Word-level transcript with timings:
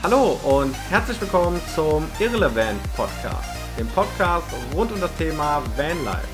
Hallo 0.00 0.38
und 0.44 0.74
herzlich 0.90 1.20
willkommen 1.20 1.60
zum 1.74 2.08
Irrelevant 2.20 2.80
Podcast, 2.94 3.50
dem 3.76 3.88
Podcast 3.88 4.46
rund 4.72 4.92
um 4.92 5.00
das 5.00 5.12
Thema 5.16 5.60
Vanlife. 5.76 6.28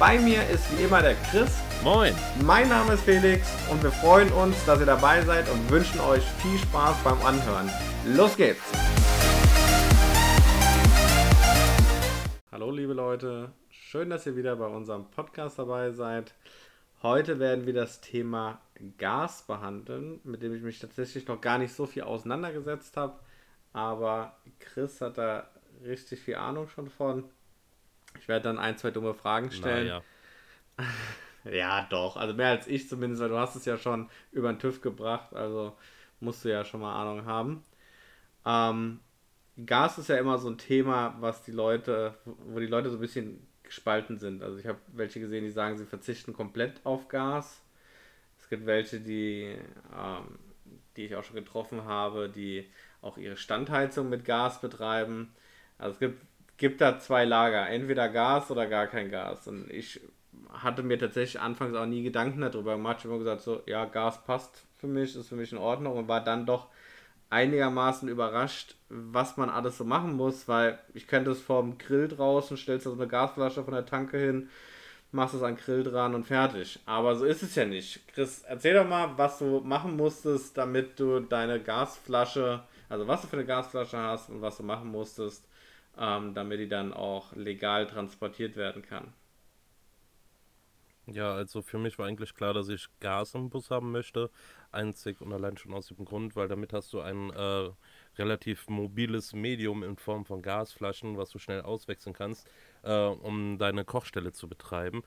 Bei 0.00 0.18
mir 0.18 0.44
ist 0.50 0.64
wie 0.76 0.82
immer 0.82 1.00
der 1.00 1.14
Chris. 1.30 1.48
Moin. 1.84 2.12
Mein 2.44 2.68
Name 2.68 2.94
ist 2.94 3.04
Felix 3.04 3.48
und 3.70 3.80
wir 3.84 3.92
freuen 3.92 4.32
uns, 4.32 4.64
dass 4.64 4.80
ihr 4.80 4.86
dabei 4.86 5.22
seid 5.22 5.48
und 5.48 5.70
wünschen 5.70 6.00
euch 6.00 6.24
viel 6.42 6.58
Spaß 6.58 6.96
beim 7.04 7.22
Anhören. 7.22 7.70
Los 8.04 8.36
geht's! 8.36 8.64
Hallo 12.50 12.72
liebe 12.72 12.94
Leute, 12.94 13.52
schön, 13.70 14.10
dass 14.10 14.26
ihr 14.26 14.34
wieder 14.34 14.56
bei 14.56 14.66
unserem 14.66 15.04
Podcast 15.04 15.56
dabei 15.60 15.92
seid. 15.92 16.34
Heute 17.00 17.38
werden 17.38 17.64
wir 17.64 17.74
das 17.74 18.00
Thema 18.00 18.58
Gas 18.98 19.46
behandeln, 19.46 20.20
mit 20.24 20.42
dem 20.42 20.54
ich 20.54 20.62
mich 20.62 20.78
tatsächlich 20.78 21.26
noch 21.26 21.40
gar 21.40 21.58
nicht 21.58 21.72
so 21.72 21.86
viel 21.86 22.02
auseinandergesetzt 22.02 22.96
habe. 22.96 23.18
Aber 23.72 24.36
Chris 24.58 25.00
hat 25.00 25.18
da 25.18 25.48
richtig 25.84 26.20
viel 26.20 26.36
Ahnung 26.36 26.68
schon 26.68 26.88
von. 26.88 27.24
Ich 28.18 28.28
werde 28.28 28.44
dann 28.44 28.58
ein, 28.58 28.76
zwei 28.76 28.90
dumme 28.90 29.14
Fragen 29.14 29.50
stellen. 29.50 29.88
Naja. 29.88 30.02
ja, 31.44 31.86
doch. 31.90 32.16
Also 32.16 32.34
mehr 32.34 32.48
als 32.48 32.66
ich 32.66 32.88
zumindest, 32.88 33.22
weil 33.22 33.28
du 33.28 33.38
hast 33.38 33.54
es 33.54 33.64
ja 33.64 33.76
schon 33.76 34.08
über 34.32 34.52
den 34.52 34.58
TÜV 34.58 34.80
gebracht. 34.80 35.34
Also 35.34 35.76
musst 36.20 36.44
du 36.44 36.50
ja 36.50 36.64
schon 36.64 36.80
mal 36.80 37.00
Ahnung 37.00 37.26
haben. 37.26 37.64
Ähm, 38.44 39.00
Gas 39.66 39.98
ist 39.98 40.08
ja 40.08 40.16
immer 40.16 40.38
so 40.38 40.48
ein 40.48 40.58
Thema, 40.58 41.16
was 41.20 41.42
die 41.42 41.52
Leute, 41.52 42.14
wo 42.24 42.60
die 42.60 42.66
Leute 42.66 42.90
so 42.90 42.96
ein 42.96 43.00
bisschen 43.00 43.46
gespalten 43.62 44.18
sind. 44.18 44.42
Also 44.42 44.58
ich 44.58 44.66
habe 44.66 44.78
welche 44.88 45.20
gesehen, 45.20 45.44
die 45.44 45.50
sagen, 45.50 45.76
sie 45.76 45.84
verzichten 45.84 46.32
komplett 46.32 46.80
auf 46.84 47.08
Gas. 47.08 47.60
Es 48.48 48.50
gibt 48.50 48.64
welche, 48.64 48.98
die, 48.98 49.56
ähm, 49.94 50.38
die 50.96 51.04
ich 51.04 51.14
auch 51.16 51.22
schon 51.22 51.36
getroffen 51.36 51.84
habe, 51.84 52.30
die 52.30 52.66
auch 53.02 53.18
ihre 53.18 53.36
Standheizung 53.36 54.08
mit 54.08 54.24
Gas 54.24 54.62
betreiben. 54.62 55.34
Also 55.76 55.92
es 55.92 55.98
gibt, 55.98 56.22
gibt 56.56 56.80
da 56.80 56.98
zwei 56.98 57.26
Lager, 57.26 57.68
entweder 57.68 58.08
Gas 58.08 58.50
oder 58.50 58.66
gar 58.66 58.86
kein 58.86 59.10
Gas. 59.10 59.48
Und 59.48 59.70
ich 59.70 60.00
hatte 60.50 60.82
mir 60.82 60.98
tatsächlich 60.98 61.38
anfangs 61.38 61.76
auch 61.76 61.84
nie 61.84 62.02
Gedanken 62.02 62.40
darüber 62.40 62.76
gemacht. 62.76 63.00
Ich 63.00 63.04
habe 63.04 63.16
immer 63.16 63.22
gesagt, 63.22 63.42
so, 63.42 63.60
ja, 63.66 63.84
Gas 63.84 64.24
passt 64.24 64.64
für 64.78 64.86
mich, 64.86 65.14
ist 65.14 65.28
für 65.28 65.36
mich 65.36 65.52
in 65.52 65.58
Ordnung 65.58 65.98
und 65.98 66.08
war 66.08 66.24
dann 66.24 66.46
doch 66.46 66.68
einigermaßen 67.28 68.08
überrascht, 68.08 68.76
was 68.88 69.36
man 69.36 69.50
alles 69.50 69.76
so 69.76 69.84
machen 69.84 70.14
muss, 70.14 70.48
weil 70.48 70.78
ich 70.94 71.06
könnte 71.06 71.32
es 71.32 71.42
vom 71.42 71.76
Grill 71.76 72.08
draußen, 72.08 72.56
stellst 72.56 72.86
da 72.86 72.90
so 72.92 72.96
eine 72.96 73.08
Gasflasche 73.08 73.62
von 73.62 73.74
der 73.74 73.84
Tanke 73.84 74.16
hin, 74.16 74.48
machst 75.12 75.34
es 75.34 75.42
an 75.42 75.56
Grill 75.56 75.84
dran 75.84 76.14
und 76.14 76.24
fertig. 76.24 76.78
Aber 76.86 77.16
so 77.16 77.24
ist 77.24 77.42
es 77.42 77.54
ja 77.54 77.64
nicht. 77.64 78.06
Chris, 78.08 78.42
erzähl 78.42 78.74
doch 78.74 78.86
mal, 78.86 79.16
was 79.16 79.38
du 79.38 79.60
machen 79.60 79.96
musstest, 79.96 80.56
damit 80.56 80.98
du 81.00 81.20
deine 81.20 81.60
Gasflasche, 81.62 82.62
also 82.88 83.06
was 83.06 83.22
du 83.22 83.28
für 83.28 83.36
eine 83.36 83.46
Gasflasche 83.46 83.98
hast 83.98 84.30
und 84.30 84.42
was 84.42 84.58
du 84.58 84.62
machen 84.62 84.90
musstest, 84.90 85.46
ähm, 85.98 86.34
damit 86.34 86.60
die 86.60 86.68
dann 86.68 86.92
auch 86.92 87.34
legal 87.34 87.86
transportiert 87.86 88.56
werden 88.56 88.82
kann. 88.82 89.12
Ja, 91.10 91.32
also 91.34 91.62
für 91.62 91.78
mich 91.78 91.98
war 91.98 92.06
eigentlich 92.06 92.34
klar, 92.34 92.52
dass 92.52 92.68
ich 92.68 92.88
Gas 93.00 93.34
im 93.34 93.48
Bus 93.48 93.70
haben 93.70 93.92
möchte. 93.92 94.30
Einzig 94.72 95.22
und 95.22 95.32
allein 95.32 95.56
schon 95.56 95.72
aus 95.72 95.88
dem 95.88 96.04
Grund, 96.04 96.36
weil 96.36 96.48
damit 96.48 96.74
hast 96.74 96.92
du 96.92 97.00
ein 97.00 97.30
äh, 97.30 97.70
relativ 98.18 98.68
mobiles 98.68 99.32
Medium 99.32 99.82
in 99.82 99.96
Form 99.96 100.26
von 100.26 100.42
Gasflaschen, 100.42 101.16
was 101.16 101.30
du 101.30 101.38
schnell 101.38 101.62
auswechseln 101.62 102.14
kannst, 102.14 102.46
äh, 102.82 103.06
um 103.06 103.58
deine 103.58 103.84
Kochstelle 103.84 104.32
zu 104.32 104.48
betreiben, 104.48 105.02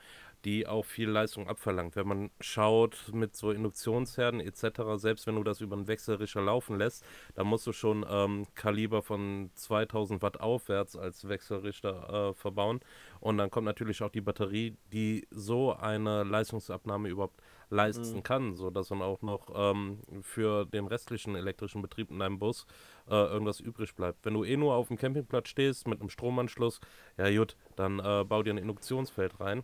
die 0.45 0.65
auch 0.67 0.85
viel 0.85 1.09
Leistung 1.09 1.47
abverlangt. 1.47 1.95
Wenn 1.95 2.07
man 2.07 2.31
schaut 2.39 3.11
mit 3.13 3.35
so 3.35 3.51
Induktionsherden 3.51 4.39
etc., 4.39 4.81
selbst 4.95 5.27
wenn 5.27 5.35
du 5.35 5.43
das 5.43 5.61
über 5.61 5.75
einen 5.75 5.87
Wechselrichter 5.87 6.41
laufen 6.41 6.77
lässt, 6.77 7.05
da 7.35 7.43
musst 7.43 7.67
du 7.67 7.73
schon 7.73 8.05
ähm, 8.09 8.47
Kaliber 8.55 9.01
von 9.01 9.51
2000 9.53 10.21
Watt 10.21 10.39
aufwärts 10.39 10.95
als 10.95 11.27
Wechselrichter 11.27 12.29
äh, 12.29 12.33
verbauen. 12.33 12.79
Und 13.19 13.37
dann 13.37 13.51
kommt 13.51 13.65
natürlich 13.65 14.01
auch 14.01 14.09
die 14.09 14.21
Batterie, 14.21 14.77
die 14.91 15.27
so 15.29 15.73
eine 15.73 16.23
Leistungsabnahme 16.23 17.09
überhaupt 17.09 17.41
leisten 17.71 18.17
mhm. 18.17 18.23
kann, 18.23 18.55
sodass 18.55 18.89
man 18.89 19.01
auch 19.01 19.21
noch 19.21 19.47
ähm, 19.55 19.99
für 20.21 20.65
den 20.65 20.87
restlichen 20.87 21.35
elektrischen 21.35 21.81
Betrieb 21.81 22.11
in 22.11 22.19
deinem 22.19 22.37
Bus 22.37 22.67
äh, 23.09 23.13
irgendwas 23.13 23.59
übrig 23.59 23.95
bleibt. 23.95 24.25
Wenn 24.25 24.33
du 24.33 24.43
eh 24.43 24.57
nur 24.57 24.75
auf 24.75 24.87
dem 24.87 24.97
Campingplatz 24.97 25.49
stehst 25.49 25.87
mit 25.87 25.99
einem 25.99 26.09
Stromanschluss, 26.09 26.79
ja 27.17 27.29
gut, 27.35 27.55
dann 27.75 27.99
äh, 27.99 28.23
bau 28.27 28.43
dir 28.43 28.53
ein 28.53 28.57
Induktionsfeld 28.57 29.39
rein. 29.39 29.63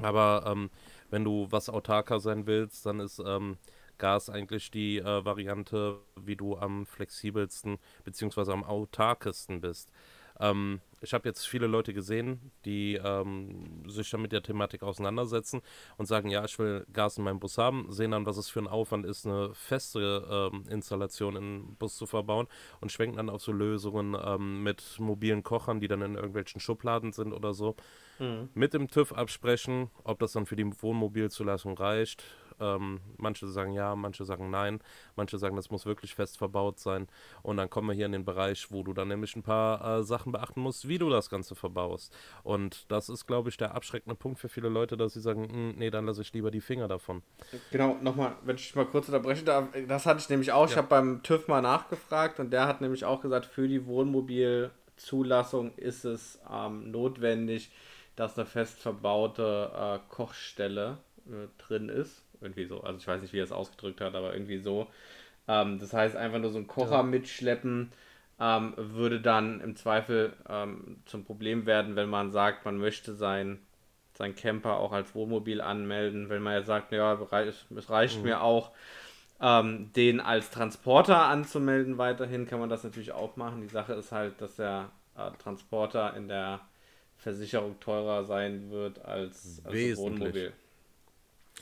Aber 0.00 0.44
ähm, 0.46 0.70
wenn 1.10 1.24
du 1.24 1.48
was 1.50 1.68
autarker 1.68 2.20
sein 2.20 2.46
willst, 2.46 2.86
dann 2.86 3.00
ist 3.00 3.20
ähm, 3.24 3.56
Gas 3.98 4.30
eigentlich 4.30 4.70
die 4.70 4.98
äh, 4.98 5.24
Variante, 5.24 5.98
wie 6.16 6.36
du 6.36 6.56
am 6.56 6.86
flexibelsten 6.86 7.78
bzw. 8.04 8.52
am 8.52 8.64
autarkesten 8.64 9.60
bist. 9.60 9.90
Ähm, 10.40 10.80
ich 11.00 11.14
habe 11.14 11.28
jetzt 11.28 11.46
viele 11.46 11.66
Leute 11.66 11.94
gesehen, 11.94 12.52
die 12.64 12.94
ähm, 12.94 13.88
sich 13.88 14.10
dann 14.10 14.22
mit 14.22 14.32
der 14.32 14.42
Thematik 14.42 14.82
auseinandersetzen 14.82 15.62
und 15.96 16.06
sagen, 16.06 16.30
ja, 16.30 16.44
ich 16.44 16.58
will 16.58 16.86
Gas 16.92 17.18
in 17.18 17.24
meinem 17.24 17.40
Bus 17.40 17.58
haben, 17.58 17.86
sehen 17.90 18.10
dann, 18.10 18.26
was 18.26 18.36
es 18.36 18.48
für 18.48 18.60
ein 18.60 18.66
Aufwand 18.68 19.06
ist, 19.06 19.26
eine 19.26 19.54
feste 19.54 20.50
ähm, 20.52 20.64
Installation 20.68 21.36
im 21.36 21.76
Bus 21.78 21.96
zu 21.96 22.06
verbauen 22.06 22.46
und 22.80 22.92
schwenken 22.92 23.16
dann 23.16 23.30
auf 23.30 23.42
so 23.42 23.52
Lösungen 23.52 24.16
ähm, 24.20 24.62
mit 24.62 24.98
mobilen 24.98 25.42
Kochern, 25.42 25.80
die 25.80 25.88
dann 25.88 26.02
in 26.02 26.14
irgendwelchen 26.14 26.60
Schubladen 26.60 27.12
sind 27.12 27.32
oder 27.32 27.54
so. 27.54 27.76
Mhm. 28.18 28.48
Mit 28.54 28.74
dem 28.74 28.88
TÜV 28.88 29.12
absprechen, 29.12 29.90
ob 30.04 30.18
das 30.18 30.32
dann 30.32 30.46
für 30.46 30.56
die 30.56 30.70
Wohnmobilzulassung 30.82 31.76
reicht 31.78 32.24
ähm, 32.60 33.00
manche 33.16 33.48
sagen 33.48 33.72
ja, 33.72 33.94
manche 33.94 34.24
sagen 34.24 34.50
nein, 34.50 34.80
manche 35.16 35.38
sagen, 35.38 35.56
das 35.56 35.70
muss 35.70 35.86
wirklich 35.86 36.14
fest 36.14 36.38
verbaut 36.38 36.78
sein. 36.78 37.08
Und 37.42 37.56
dann 37.56 37.70
kommen 37.70 37.88
wir 37.88 37.94
hier 37.94 38.06
in 38.06 38.12
den 38.12 38.24
Bereich, 38.24 38.70
wo 38.70 38.82
du 38.82 38.92
dann 38.92 39.08
nämlich 39.08 39.36
ein 39.36 39.42
paar 39.42 39.98
äh, 39.98 40.02
Sachen 40.02 40.32
beachten 40.32 40.60
musst, 40.60 40.88
wie 40.88 40.98
du 40.98 41.08
das 41.10 41.30
Ganze 41.30 41.54
verbaust. 41.54 42.14
Und 42.42 42.90
das 42.90 43.08
ist, 43.08 43.26
glaube 43.26 43.48
ich, 43.48 43.56
der 43.56 43.74
abschreckende 43.74 44.14
Punkt 44.14 44.38
für 44.38 44.48
viele 44.48 44.68
Leute, 44.68 44.96
dass 44.96 45.14
sie 45.14 45.20
sagen, 45.20 45.48
hm, 45.48 45.74
nee, 45.76 45.90
dann 45.90 46.06
lasse 46.06 46.22
ich 46.22 46.32
lieber 46.32 46.50
die 46.50 46.60
Finger 46.60 46.88
davon. 46.88 47.22
Genau, 47.70 47.96
nochmal, 48.00 48.36
wenn 48.42 48.56
ich 48.56 48.74
mal 48.74 48.86
kurz 48.86 49.08
unterbrechen 49.08 49.44
darf, 49.44 49.68
das 49.86 50.06
hatte 50.06 50.20
ich 50.20 50.28
nämlich 50.28 50.52
auch, 50.52 50.66
ja. 50.66 50.72
ich 50.72 50.76
habe 50.76 50.88
beim 50.88 51.22
TÜV 51.22 51.48
mal 51.48 51.62
nachgefragt 51.62 52.40
und 52.40 52.50
der 52.50 52.66
hat 52.66 52.80
nämlich 52.80 53.04
auch 53.04 53.20
gesagt, 53.20 53.46
für 53.46 53.68
die 53.68 53.86
Wohnmobilzulassung 53.86 55.74
ist 55.76 56.04
es 56.04 56.38
ähm, 56.50 56.90
notwendig, 56.90 57.70
dass 58.16 58.36
eine 58.36 58.46
fest 58.46 58.80
verbaute 58.80 59.70
äh, 59.74 59.98
Kochstelle 60.12 60.98
äh, 61.26 61.46
drin 61.58 61.88
ist. 61.88 62.24
Irgendwie 62.40 62.66
so. 62.66 62.80
Also 62.82 62.98
ich 62.98 63.06
weiß 63.06 63.22
nicht, 63.22 63.32
wie 63.32 63.40
er 63.40 63.44
es 63.44 63.52
ausgedrückt 63.52 64.00
hat, 64.00 64.14
aber 64.14 64.32
irgendwie 64.32 64.58
so. 64.58 64.88
Ähm, 65.46 65.78
das 65.78 65.92
heißt, 65.92 66.16
einfach 66.16 66.38
nur 66.38 66.50
so 66.50 66.58
ein 66.58 66.66
Kocher 66.66 66.96
ja. 66.96 67.02
mitschleppen 67.02 67.92
ähm, 68.40 68.74
würde 68.76 69.20
dann 69.20 69.60
im 69.60 69.76
Zweifel 69.76 70.32
ähm, 70.48 71.02
zum 71.06 71.24
Problem 71.24 71.66
werden, 71.66 71.96
wenn 71.96 72.08
man 72.08 72.30
sagt, 72.30 72.64
man 72.64 72.78
möchte 72.78 73.14
sein, 73.14 73.58
sein 74.14 74.36
Camper 74.36 74.78
auch 74.78 74.92
als 74.92 75.14
Wohnmobil 75.14 75.60
anmelden. 75.60 76.28
Wenn 76.28 76.42
man 76.42 76.54
ja 76.54 76.62
sagt, 76.62 76.92
ja, 76.92 77.14
es 77.14 77.90
reicht 77.90 78.18
mhm. 78.18 78.24
mir 78.24 78.42
auch, 78.42 78.72
ähm, 79.40 79.92
den 79.94 80.20
als 80.20 80.50
Transporter 80.50 81.26
anzumelden 81.26 81.98
weiterhin, 81.98 82.46
kann 82.46 82.60
man 82.60 82.68
das 82.68 82.84
natürlich 82.84 83.12
auch 83.12 83.36
machen. 83.36 83.60
Die 83.60 83.68
Sache 83.68 83.94
ist 83.94 84.12
halt, 84.12 84.40
dass 84.40 84.56
der 84.56 84.90
äh, 85.16 85.30
Transporter 85.38 86.14
in 86.16 86.28
der 86.28 86.60
Versicherung 87.16 87.78
teurer 87.80 88.24
sein 88.24 88.70
wird 88.70 89.04
als, 89.04 89.62
als 89.64 89.96
Wohnmobil. 89.96 90.52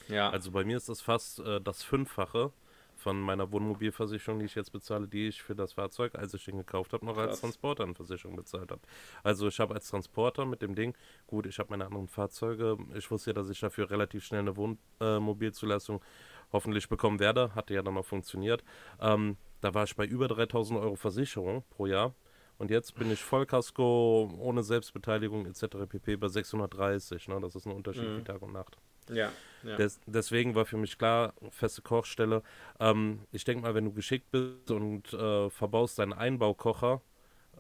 Ja. 0.09 0.31
Also 0.31 0.51
bei 0.51 0.65
mir 0.65 0.77
ist 0.77 0.89
das 0.89 1.01
fast 1.01 1.41
äh, 1.41 1.61
das 1.61 1.83
Fünffache 1.83 2.53
von 2.97 3.21
meiner 3.21 3.53
Wohnmobilversicherung, 3.53 4.39
die 4.39 4.47
ich 4.47 4.55
jetzt 4.55 4.73
bezahle, 4.73 5.07
die 5.07 5.29
ich 5.29 5.43
für 5.43 5.55
das 5.55 5.75
Fahrzeug, 5.75 6.15
als 6.15 6.33
ich 6.33 6.45
den 6.45 6.57
gekauft 6.57 6.93
habe, 6.95 7.05
noch 7.05 7.15
Krass. 7.15 7.29
als 7.29 7.41
Transporter 7.41 7.85
eine 7.85 7.95
Versicherung 7.95 8.37
bezahlt 8.37 8.71
habe. 8.71 8.81
Also 9.23 9.49
ich 9.49 9.61
habe 9.61 9.75
als 9.75 9.89
Transporter 9.89 10.47
mit 10.47 10.63
dem 10.63 10.75
Ding, 10.75 10.95
gut, 11.27 11.47
ich 11.47 11.59
habe 11.59 11.71
meine 11.71 11.85
anderen 11.85 12.09
Fahrzeuge, 12.09 12.79
ich 12.95 13.11
wusste 13.11 13.31
ja, 13.31 13.35
dass 13.35 13.51
ich 13.51 13.61
dafür 13.61 13.91
relativ 13.91 14.25
schnell 14.25 14.41
eine 14.41 14.57
Wohnmobilzulassung 14.57 15.99
äh, 15.99 16.05
hoffentlich 16.53 16.89
bekommen 16.89 17.21
werde, 17.21 17.55
hatte 17.55 17.75
ja 17.75 17.83
dann 17.83 17.97
auch 17.97 18.05
funktioniert. 18.05 18.65
Ähm, 19.01 19.37
da 19.61 19.75
war 19.75 19.85
ich 19.85 19.97
bei 19.97 20.07
über 20.07 20.29
3000 20.29 20.81
Euro 20.81 20.97
Versicherung 20.97 21.65
pro 21.71 21.87
Jahr. 21.87 22.15
Und 22.59 22.71
jetzt 22.71 22.95
bin 22.95 23.11
ich 23.11 23.23
Vollkasko, 23.23 24.33
ohne 24.39 24.63
Selbstbeteiligung 24.63 25.47
etc. 25.47 25.87
pp. 25.89 26.17
bei 26.17 26.29
630. 26.29 27.29
Ne? 27.29 27.41
Das 27.41 27.55
ist 27.55 27.67
ein 27.67 27.73
Unterschied 27.73 28.09
mhm. 28.09 28.19
wie 28.19 28.25
Tag 28.25 28.41
und 28.41 28.53
Nacht. 28.53 28.79
Ja. 29.11 29.31
ja. 29.63 29.77
Des, 29.77 30.01
deswegen 30.07 30.55
war 30.55 30.65
für 30.65 30.77
mich 30.77 30.99
klar, 30.99 31.35
feste 31.51 31.83
Kochstelle. 31.83 32.43
Ähm, 32.81 33.21
ich 33.33 33.45
denke 33.45 33.63
mal, 33.63 33.75
wenn 33.75 33.85
du 33.85 33.93
geschickt 33.93 34.31
bist 34.31 34.71
und 34.71 35.13
äh, 35.13 35.51
verbaust 35.51 35.99
deinen 35.99 36.13
Einbaukocher, 36.13 37.01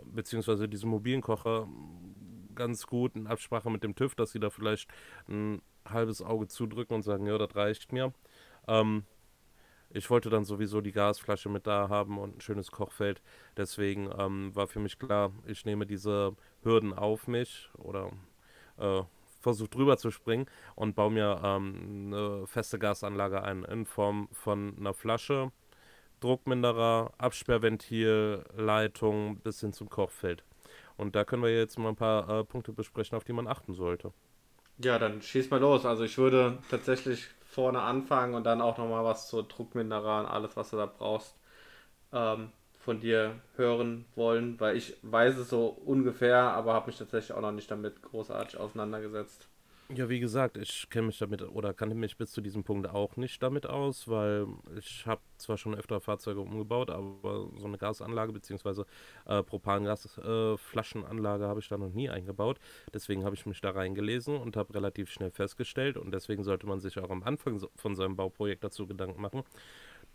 beziehungsweise 0.05 0.69
diesen 0.69 0.91
mobilen 0.91 1.23
Kocher, 1.23 1.69
ganz 2.55 2.87
gut 2.87 3.15
in 3.17 3.27
Absprache 3.27 3.71
mit 3.71 3.83
dem 3.83 3.95
TÜV, 3.95 4.15
dass 4.15 4.33
sie 4.33 4.41
da 4.41 4.51
vielleicht 4.51 4.89
ein 5.29 5.63
halbes 5.85 6.23
Auge 6.23 6.49
zudrücken 6.49 6.95
und 6.95 7.03
sagen, 7.03 7.27
ja, 7.27 7.39
das 7.39 7.55
reicht 7.55 7.93
mir. 7.93 8.13
Ähm, 8.67 9.05
ich 9.91 10.11
wollte 10.11 10.31
dann 10.31 10.45
sowieso 10.45 10.81
die 10.81 10.93
Gasflasche 10.93 11.49
mit 11.49 11.67
da 11.67 11.89
haben 11.89 12.19
und 12.19 12.39
ein 12.39 12.41
schönes 12.41 12.71
Kochfeld. 12.71 13.23
Deswegen 13.57 14.11
ähm, 14.19 14.55
war 14.55 14.67
für 14.67 14.81
mich 14.81 14.99
klar, 14.99 15.33
ich 15.47 15.65
nehme 15.65 15.87
diese 15.87 16.35
Hürden 16.63 16.93
auf 16.93 17.29
mich 17.29 17.71
oder 17.79 18.11
äh, 18.79 19.03
versuche 19.47 19.71
drüber 19.71 19.97
zu 19.97 20.11
springen 20.11 20.47
und 20.75 20.97
baue 20.97 21.13
mir 21.13 21.41
ähm, 21.45 22.13
eine 22.13 22.47
feste 22.49 22.81
Gasanlage 22.81 23.43
ein 23.43 23.63
in 23.63 23.87
Form 23.87 24.29
von 24.33 24.77
einer 24.77 24.93
Flasche 24.93 25.53
Druckminderer, 26.21 27.13
Absperrventil, 27.19 28.45
Leitung 28.57 29.37
bis 29.39 29.61
hin 29.61 29.73
zum 29.73 29.89
Kochfeld. 29.89 30.43
Und 30.97 31.15
da 31.15 31.25
können 31.25 31.43
wir 31.45 31.57
jetzt 31.57 31.79
mal 31.79 31.91
ein 31.91 31.97
paar 31.97 32.29
äh, 32.29 32.45
Punkte 32.45 32.73
besprechen, 32.73 33.17
auf 33.17 33.23
die 33.25 33.35
man 33.35 33.47
achten 33.47 33.75
sollte. 33.75 34.13
Ja, 34.79 34.99
dann 34.99 35.23
schieß 35.23 35.51
mal 35.51 35.61
los. 35.61 35.87
Also 35.87 36.05
ich 36.05 36.19
würde 36.19 36.59
tatsächlich 36.71 37.29
vorne 37.45 37.81
anfangen 37.83 38.35
und 38.35 38.45
dann 38.45 38.61
auch 38.61 38.79
nochmal 38.79 39.05
was 39.05 39.29
zur 39.29 39.45
Druckminderer 39.47 40.21
und 40.21 40.27
alles, 40.27 40.57
was 40.57 40.71
du 40.71 40.77
da 40.77 40.87
brauchst, 40.87 41.37
ähm, 42.13 42.51
von 42.87 43.01
dir 43.01 43.35
hören 43.57 44.05
wollen, 44.15 44.61
weil 44.61 44.77
ich 44.77 44.97
weiß 45.03 45.37
es 45.39 45.51
so 45.51 45.67
ungefähr, 45.67 46.39
aber 46.39 46.73
habe 46.73 46.87
mich 46.87 46.99
tatsächlich 46.99 47.37
auch 47.37 47.41
noch 47.41 47.51
nicht 47.51 47.69
damit 47.69 48.01
großartig 48.01 48.59
auseinandergesetzt. 48.59 49.49
Ja, 49.95 50.09
wie 50.09 50.19
gesagt, 50.19 50.57
ich 50.57 50.91
kenne 50.91 51.07
mich 51.09 51.19
damit 51.19 51.43
oder 51.43 51.73
kannte 51.73 51.95
mich 51.95 52.17
bis 52.17 52.33
zu 52.33 52.41
diesem 52.41 52.65
Punkt 52.65 52.89
auch 52.89 53.17
nicht 53.17 53.41
damit 53.41 53.67
aus, 53.67 54.09
weil 54.09 54.49
ich 54.77 55.07
habe 55.07 55.21
zwar 55.37 55.57
schon 55.59 55.77
öfter 55.77 56.01
Fahrzeuge 56.01 56.41
umgebaut, 56.41 56.91
aber 56.91 57.49
so 57.57 57.67
eine 57.67 57.79
Gasanlage 57.79 58.33
bzw. 58.33 58.83
Äh, 59.27 59.45
Propangasflaschenanlage 59.45 61.45
äh, 61.45 61.47
habe 61.47 61.61
ich 61.61 61.69
da 61.69 61.79
noch 61.79 61.93
nie 61.93 62.09
eingebaut. 62.09 62.59
Deswegen 62.93 63.25
habe 63.25 63.37
ich 63.37 63.47
mich 63.47 63.61
da 63.61 63.71
reingelesen 63.71 64.37
und 64.37 64.57
habe 64.57 64.75
relativ 64.75 65.11
schnell 65.11 65.31
festgestellt 65.31 65.97
und 65.97 66.13
deswegen 66.13 66.43
sollte 66.43 66.67
man 66.67 66.81
sich 66.81 66.99
auch 66.99 67.11
am 67.11 67.23
Anfang 67.23 67.65
von 67.77 67.95
seinem 67.95 68.17
Bauprojekt 68.17 68.65
dazu 68.65 68.89
Gedanken 68.89 69.21
machen, 69.21 69.45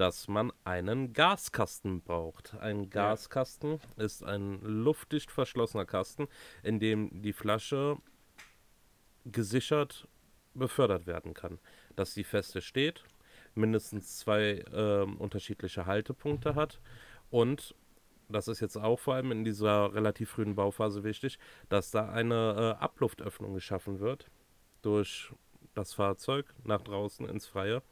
dass 0.02 0.28
man 0.28 0.52
einen 0.64 1.14
Gaskasten 1.14 2.02
braucht. 2.02 2.56
Ein 2.56 2.90
Gaskasten 2.90 3.80
ja. 3.98 4.04
ist 4.04 4.24
ein 4.24 4.60
luftdicht 4.64 5.30
verschlossener 5.30 5.86
Kasten, 5.86 6.28
in 6.64 6.80
dem 6.80 7.22
die 7.22 7.34
Flasche 7.34 7.98
gesichert 9.26 10.08
befördert 10.56 11.06
werden 11.06 11.36
kann. 11.36 11.60
Dass 11.96 12.16
die 12.16 12.24
feste 12.24 12.62
steht, 12.62 13.04
mindestens 13.54 14.18
zwei 14.18 14.64
äh, 14.74 15.04
unterschiedliche 15.04 15.86
Haltepunkte 15.86 16.56
hat 16.56 16.80
und 17.30 17.76
das 18.28 18.48
ist 18.48 18.60
jetzt 18.60 18.78
auch 18.78 19.00
vor 19.00 19.14
allem 19.14 19.32
in 19.32 19.44
dieser 19.44 19.94
relativ 19.94 20.32
frühen 20.32 20.56
Bauphase 20.56 21.04
wichtig, 21.04 21.38
dass 21.70 21.92
da 21.92 22.10
eine 22.10 22.76
äh, 22.80 22.84
Abluftöffnung 22.84 23.54
geschaffen 23.54 24.00
wird 24.00 24.32
durch 24.82 25.32
das 25.76 25.94
Fahrzeug 25.94 26.48
nach 26.64 26.82
draußen 26.82 27.30
ins 27.30 27.46
Freie. 27.46 27.84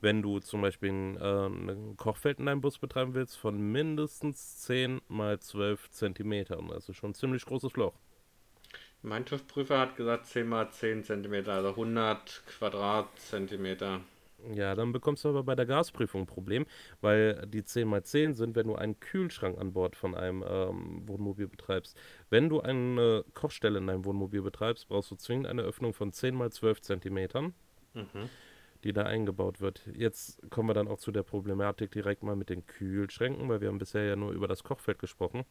Wenn 0.00 0.22
du 0.22 0.38
zum 0.40 0.62
Beispiel 0.62 0.90
ein, 0.90 1.16
äh, 1.16 1.46
ein 1.46 1.96
Kochfeld 1.96 2.38
in 2.38 2.46
deinem 2.46 2.60
Bus 2.60 2.78
betreiben 2.78 3.14
willst, 3.14 3.36
von 3.36 3.58
mindestens 3.58 4.58
10 4.62 5.00
mal 5.08 5.40
12 5.40 5.90
Zentimetern. 5.90 6.70
Also 6.70 6.92
schon 6.92 7.10
ein 7.10 7.14
ziemlich 7.14 7.44
großes 7.44 7.74
Loch. 7.74 7.94
Mein 9.02 9.24
TÜV-Prüfer 9.24 9.78
hat 9.78 9.96
gesagt 9.96 10.26
10 10.26 10.48
mal 10.48 10.70
10 10.70 11.04
cm, 11.04 11.48
also 11.48 11.70
100 11.70 12.42
Quadratzentimeter. 12.46 14.00
Ja, 14.54 14.74
dann 14.76 14.92
bekommst 14.92 15.24
du 15.24 15.30
aber 15.30 15.42
bei 15.42 15.56
der 15.56 15.66
Gasprüfung 15.66 16.22
ein 16.22 16.26
Problem, 16.26 16.64
weil 17.00 17.44
die 17.46 17.64
10 17.64 17.88
mal 17.88 18.04
10 18.04 18.34
sind, 18.34 18.54
wenn 18.54 18.68
du 18.68 18.76
einen 18.76 18.98
Kühlschrank 19.00 19.58
an 19.58 19.72
Bord 19.72 19.96
von 19.96 20.14
einem 20.14 20.44
ähm, 20.48 21.08
Wohnmobil 21.08 21.48
betreibst. 21.48 21.96
Wenn 22.30 22.48
du 22.48 22.60
eine 22.60 23.24
Kochstelle 23.34 23.78
in 23.78 23.86
deinem 23.88 24.04
Wohnmobil 24.04 24.42
betreibst, 24.42 24.88
brauchst 24.88 25.10
du 25.10 25.16
zwingend 25.16 25.48
eine 25.48 25.62
Öffnung 25.62 25.92
von 25.92 26.12
10 26.12 26.36
mal 26.36 26.52
12 26.52 26.82
Zentimetern, 26.82 27.52
mhm. 27.94 28.30
Die 28.84 28.92
da 28.92 29.02
eingebaut 29.02 29.60
wird. 29.60 29.86
Jetzt 29.94 30.40
kommen 30.50 30.68
wir 30.68 30.74
dann 30.74 30.88
auch 30.88 30.98
zu 30.98 31.10
der 31.12 31.22
Problematik 31.22 31.90
direkt 31.90 32.22
mal 32.22 32.36
mit 32.36 32.48
den 32.48 32.66
Kühlschränken, 32.66 33.48
weil 33.48 33.60
wir 33.60 33.68
haben 33.68 33.78
bisher 33.78 34.04
ja 34.04 34.16
nur 34.16 34.32
über 34.32 34.48
das 34.48 34.62
Kochfeld 34.62 34.98
gesprochen. 34.98 35.44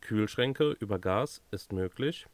Kühlschränke 0.00 0.76
über 0.80 0.98
Gas 0.98 1.42
ist 1.50 1.72
möglich. 1.72 2.26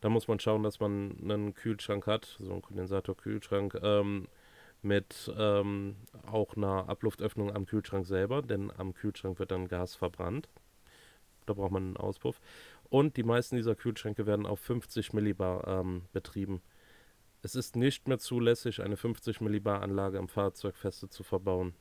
Da 0.00 0.08
muss 0.08 0.28
man 0.28 0.40
schauen, 0.40 0.62
dass 0.62 0.80
man 0.80 1.16
einen 1.22 1.54
Kühlschrank 1.54 2.06
hat, 2.06 2.36
so 2.38 2.52
einen 2.52 2.62
Kondensatorkühlschrank, 2.62 3.78
ähm, 3.82 4.28
mit 4.82 5.30
ähm, 5.36 5.96
auch 6.26 6.56
einer 6.56 6.88
Abluftöffnung 6.88 7.54
am 7.54 7.66
Kühlschrank 7.66 8.06
selber, 8.06 8.40
denn 8.40 8.70
am 8.70 8.94
Kühlschrank 8.94 9.38
wird 9.38 9.50
dann 9.50 9.68
Gas 9.68 9.94
verbrannt. 9.94 10.48
Da 11.46 11.52
braucht 11.52 11.72
man 11.72 11.82
einen 11.84 11.96
Auspuff. 11.96 12.40
Und 12.88 13.16
die 13.16 13.22
meisten 13.22 13.56
dieser 13.56 13.74
Kühlschränke 13.74 14.26
werden 14.26 14.46
auf 14.46 14.60
50 14.60 15.12
Millibar 15.12 15.66
ähm, 15.66 16.02
betrieben. 16.12 16.62
Es 17.42 17.54
ist 17.54 17.76
nicht 17.76 18.08
mehr 18.08 18.18
zulässig, 18.18 18.82
eine 18.82 18.96
50 18.96 19.40
Millibar 19.40 19.82
Anlage 19.82 20.18
am 20.18 20.28
Fahrzeug 20.28 20.76
feste 20.76 21.08
zu 21.08 21.22
verbauen. 21.22 21.74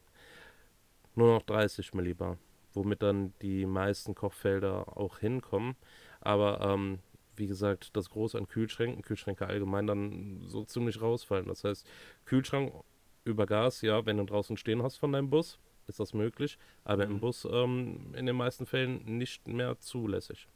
Nur 1.16 1.34
noch 1.34 1.42
30 1.44 1.94
Millibar 1.94 2.38
womit 2.74 3.02
dann 3.02 3.34
die 3.42 3.66
meisten 3.66 4.16
Kochfelder 4.16 4.98
auch 4.98 5.20
hinkommen. 5.20 5.76
Aber 6.22 6.62
ähm, 6.62 7.00
wie 7.36 7.48
gesagt, 7.48 7.96
das 7.96 8.10
Große 8.10 8.38
an 8.38 8.48
Kühlschränken, 8.48 9.02
Kühlschränke 9.02 9.48
allgemein 9.48 9.88
dann 9.88 10.44
so 10.48 10.64
ziemlich 10.64 11.02
rausfallen. 11.02 11.48
Das 11.48 11.64
heißt, 11.64 11.88
Kühlschrank 12.26 12.74
über 13.24 13.46
Gas, 13.46 13.82
ja, 13.82 14.06
wenn 14.06 14.18
du 14.18 14.26
draußen 14.26 14.58
stehen 14.58 14.84
hast 14.84 14.98
von 14.98 15.12
deinem 15.12 15.30
Bus, 15.30 15.60
ist 15.88 16.00
das 16.00 16.14
möglich, 16.14 16.58
aber 16.84 17.06
mhm. 17.06 17.14
im 17.14 17.20
Bus 17.20 17.48
ähm, 17.50 18.14
in 18.16 18.26
den 18.26 18.36
meisten 18.36 18.66
Fällen 18.66 19.18
nicht 19.18 19.48
mehr 19.48 19.80
zulässig. 19.80 20.48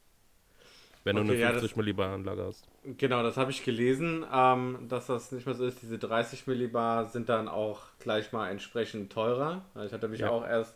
Wenn 1.04 1.18
okay, 1.18 1.26
du 1.26 1.32
eine 1.34 1.50
50 1.52 1.70
ja, 1.70 1.76
Millibar 1.76 2.14
Anlage 2.14 2.44
hast. 2.44 2.66
Genau, 2.82 3.22
das 3.22 3.36
habe 3.36 3.50
ich 3.50 3.62
gelesen, 3.62 4.24
ähm, 4.32 4.86
dass 4.88 5.06
das 5.06 5.32
nicht 5.32 5.44
mehr 5.44 5.54
so 5.54 5.66
ist. 5.66 5.82
Diese 5.82 5.98
30 5.98 6.46
Millibar 6.46 7.06
sind 7.06 7.28
dann 7.28 7.46
auch 7.46 7.82
gleich 7.98 8.32
mal 8.32 8.50
entsprechend 8.50 9.12
teurer. 9.12 9.66
Ich 9.84 9.92
hatte 9.92 10.08
mich 10.08 10.20
ja. 10.20 10.30
auch 10.30 10.46
erst 10.46 10.74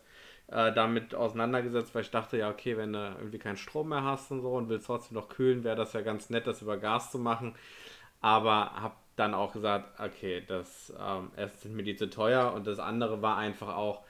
äh, 0.48 0.72
damit 0.72 1.14
auseinandergesetzt, 1.14 1.94
weil 1.94 2.02
ich 2.02 2.10
dachte, 2.10 2.36
ja, 2.36 2.50
okay, 2.50 2.76
wenn 2.76 2.92
du 2.92 2.98
irgendwie 3.18 3.38
keinen 3.38 3.56
Strom 3.56 3.88
mehr 3.88 4.04
hast 4.04 4.30
und 4.30 4.42
so 4.42 4.50
und 4.50 4.68
willst 4.68 4.86
trotzdem 4.86 5.16
noch 5.16 5.30
kühlen, 5.30 5.64
wäre 5.64 5.76
das 5.76 5.94
ja 5.94 6.02
ganz 6.02 6.28
nett, 6.28 6.46
das 6.46 6.60
über 6.60 6.76
Gas 6.76 7.10
zu 7.10 7.18
machen. 7.18 7.54
Aber 8.20 8.72
habe 8.74 8.96
dann 9.16 9.32
auch 9.32 9.52
gesagt, 9.52 9.98
okay, 9.98 10.42
das 10.46 10.92
ähm, 11.00 11.30
erstens 11.36 11.62
sind 11.62 11.74
mir 11.74 11.84
die 11.84 11.96
zu 11.96 12.10
teuer 12.10 12.52
und 12.52 12.66
das 12.66 12.78
andere 12.78 13.22
war 13.22 13.36
einfach 13.36 13.76
auch, 13.76 14.02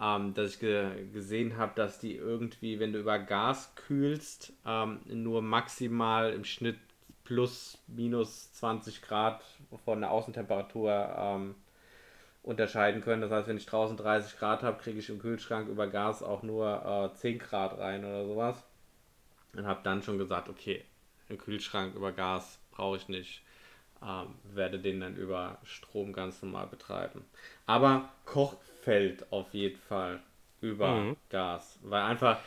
ähm, 0.00 0.34
dass 0.34 0.54
ich 0.54 0.60
ge 0.60 1.06
gesehen 1.12 1.56
habe, 1.56 1.72
dass 1.74 1.98
die 1.98 2.16
irgendwie, 2.16 2.78
wenn 2.78 2.92
du 2.92 2.98
über 2.98 3.18
Gas 3.18 3.74
kühlst, 3.74 4.52
ähm, 4.66 5.00
nur 5.06 5.42
maximal 5.42 6.32
im 6.32 6.44
Schnitt 6.44 6.78
plus 7.24 7.78
minus 7.86 8.52
20 8.52 9.02
Grad 9.02 9.42
von 9.84 10.00
der 10.00 10.10
Außentemperatur 10.10 11.14
ähm, 11.18 11.54
unterscheiden 12.42 13.00
können. 13.00 13.22
Das 13.22 13.30
heißt, 13.30 13.48
wenn 13.48 13.56
ich 13.56 13.66
draußen 13.66 13.96
30 13.96 14.38
Grad 14.38 14.62
habe, 14.62 14.78
kriege 14.80 14.98
ich 14.98 15.10
im 15.10 15.18
Kühlschrank 15.18 15.68
über 15.68 15.88
Gas 15.88 16.22
auch 16.22 16.42
nur 16.42 17.10
äh, 17.12 17.16
10 17.16 17.38
Grad 17.38 17.78
rein 17.78 18.04
oder 18.04 18.24
sowas. 18.24 18.62
Und 19.54 19.66
habe 19.66 19.80
dann 19.82 20.02
schon 20.02 20.18
gesagt, 20.18 20.48
okay, 20.48 20.84
einen 21.28 21.38
Kühlschrank 21.38 21.94
über 21.94 22.12
Gas 22.12 22.58
brauche 22.70 22.96
ich 22.98 23.08
nicht. 23.08 23.42
Ähm, 24.02 24.34
werde 24.44 24.78
den 24.78 25.00
dann 25.00 25.16
über 25.16 25.58
Strom 25.64 26.12
ganz 26.12 26.42
normal 26.42 26.66
betreiben. 26.66 27.24
Aber 27.64 28.10
Kochfeld 28.86 29.32
auf 29.32 29.52
jeden 29.52 29.80
Fall 29.80 30.20
über 30.60 30.94
mhm. 30.94 31.16
Gas. 31.28 31.78
Weil 31.82 32.02
einfach, 32.02 32.38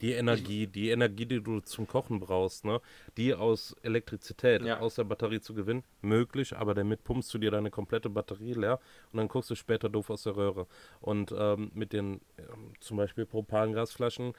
die 0.00 0.12
Energie, 0.12 0.66
die 0.66 0.90
Energie, 0.90 1.26
die 1.26 1.42
du 1.42 1.60
zum 1.60 1.86
Kochen 1.86 2.20
brauchst, 2.20 2.64
ne, 2.64 2.80
die 3.16 3.34
aus 3.34 3.76
Elektrizität, 3.82 4.62
ja. 4.62 4.78
aus 4.78 4.94
der 4.94 5.04
Batterie 5.04 5.40
zu 5.40 5.52
gewinnen, 5.52 5.82
möglich, 6.00 6.56
aber 6.56 6.72
damit 6.74 7.04
pumpst 7.04 7.34
du 7.34 7.38
dir 7.38 7.50
deine 7.50 7.70
komplette 7.70 8.08
Batterie 8.08 8.54
leer 8.54 8.80
und 9.12 9.18
dann 9.18 9.28
guckst 9.28 9.50
du 9.50 9.54
später 9.56 9.90
doof 9.90 10.08
aus 10.08 10.22
der 10.22 10.36
Röhre. 10.36 10.66
Und 11.00 11.34
ähm, 11.36 11.70
mit 11.74 11.92
den 11.92 12.20
ähm, 12.38 12.72
zum 12.80 12.96
Beispiel 12.96 13.26
Propangasflaschen 13.26 14.32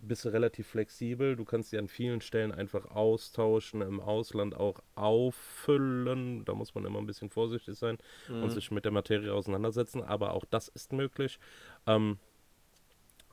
bist 0.00 0.24
du 0.24 0.28
relativ 0.28 0.68
flexibel. 0.68 1.36
Du 1.36 1.44
kannst 1.44 1.70
sie 1.70 1.78
an 1.78 1.88
vielen 1.88 2.20
Stellen 2.20 2.52
einfach 2.52 2.90
austauschen, 2.90 3.82
im 3.82 4.00
Ausland 4.00 4.56
auch 4.56 4.80
auffüllen. 4.94 6.44
Da 6.44 6.54
muss 6.54 6.74
man 6.74 6.84
immer 6.84 6.98
ein 6.98 7.06
bisschen 7.06 7.30
vorsichtig 7.30 7.76
sein 7.76 7.98
mhm. 8.28 8.42
und 8.42 8.50
sich 8.50 8.70
mit 8.70 8.84
der 8.84 8.92
Materie 8.92 9.32
auseinandersetzen, 9.32 10.02
aber 10.02 10.34
auch 10.34 10.44
das 10.44 10.68
ist 10.68 10.92
möglich. 10.92 11.38
Ähm, 11.86 12.18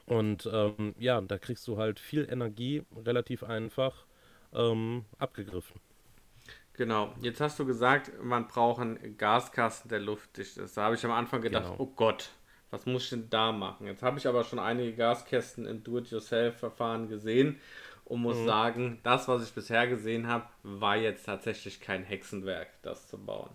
und 0.05 0.49
ähm, 0.51 0.95
ja, 0.99 1.21
da 1.21 1.37
kriegst 1.37 1.67
du 1.67 1.77
halt 1.77 1.99
viel 1.99 2.27
Energie 2.29 2.83
relativ 2.95 3.43
einfach 3.43 4.05
ähm, 4.53 5.05
abgegriffen. 5.17 5.79
Genau, 6.73 7.13
jetzt 7.21 7.39
hast 7.39 7.57
du 7.57 7.65
gesagt, 7.65 8.11
man 8.21 8.47
braucht 8.47 8.81
einen 8.81 9.17
Gaskasten, 9.17 9.89
der 9.89 9.99
luftdicht 9.99 10.57
ist. 10.57 10.75
Da 10.75 10.83
habe 10.83 10.95
ich 10.95 11.05
am 11.05 11.11
Anfang 11.11 11.41
gedacht, 11.41 11.71
genau. 11.71 11.75
oh 11.79 11.87
Gott, 11.95 12.31
was 12.75 12.85
muss 12.85 13.03
ich 13.03 13.09
denn 13.11 13.29
da 13.29 13.51
machen? 13.51 13.87
Jetzt 13.87 14.03
habe 14.03 14.17
ich 14.17 14.27
aber 14.27 14.43
schon 14.43 14.59
einige 14.59 14.93
Gaskästen 14.93 15.65
im 15.65 15.83
Do-it-yourself-Verfahren 15.83 17.07
gesehen 17.07 17.59
und 18.03 18.21
muss 18.21 18.37
mhm. 18.37 18.45
sagen, 18.45 18.99
das, 19.03 19.27
was 19.27 19.47
ich 19.47 19.53
bisher 19.53 19.87
gesehen 19.87 20.27
habe, 20.27 20.45
war 20.63 20.97
jetzt 20.97 21.25
tatsächlich 21.25 21.79
kein 21.79 22.03
Hexenwerk, 22.03 22.67
das 22.81 23.07
zu 23.07 23.17
bauen 23.17 23.49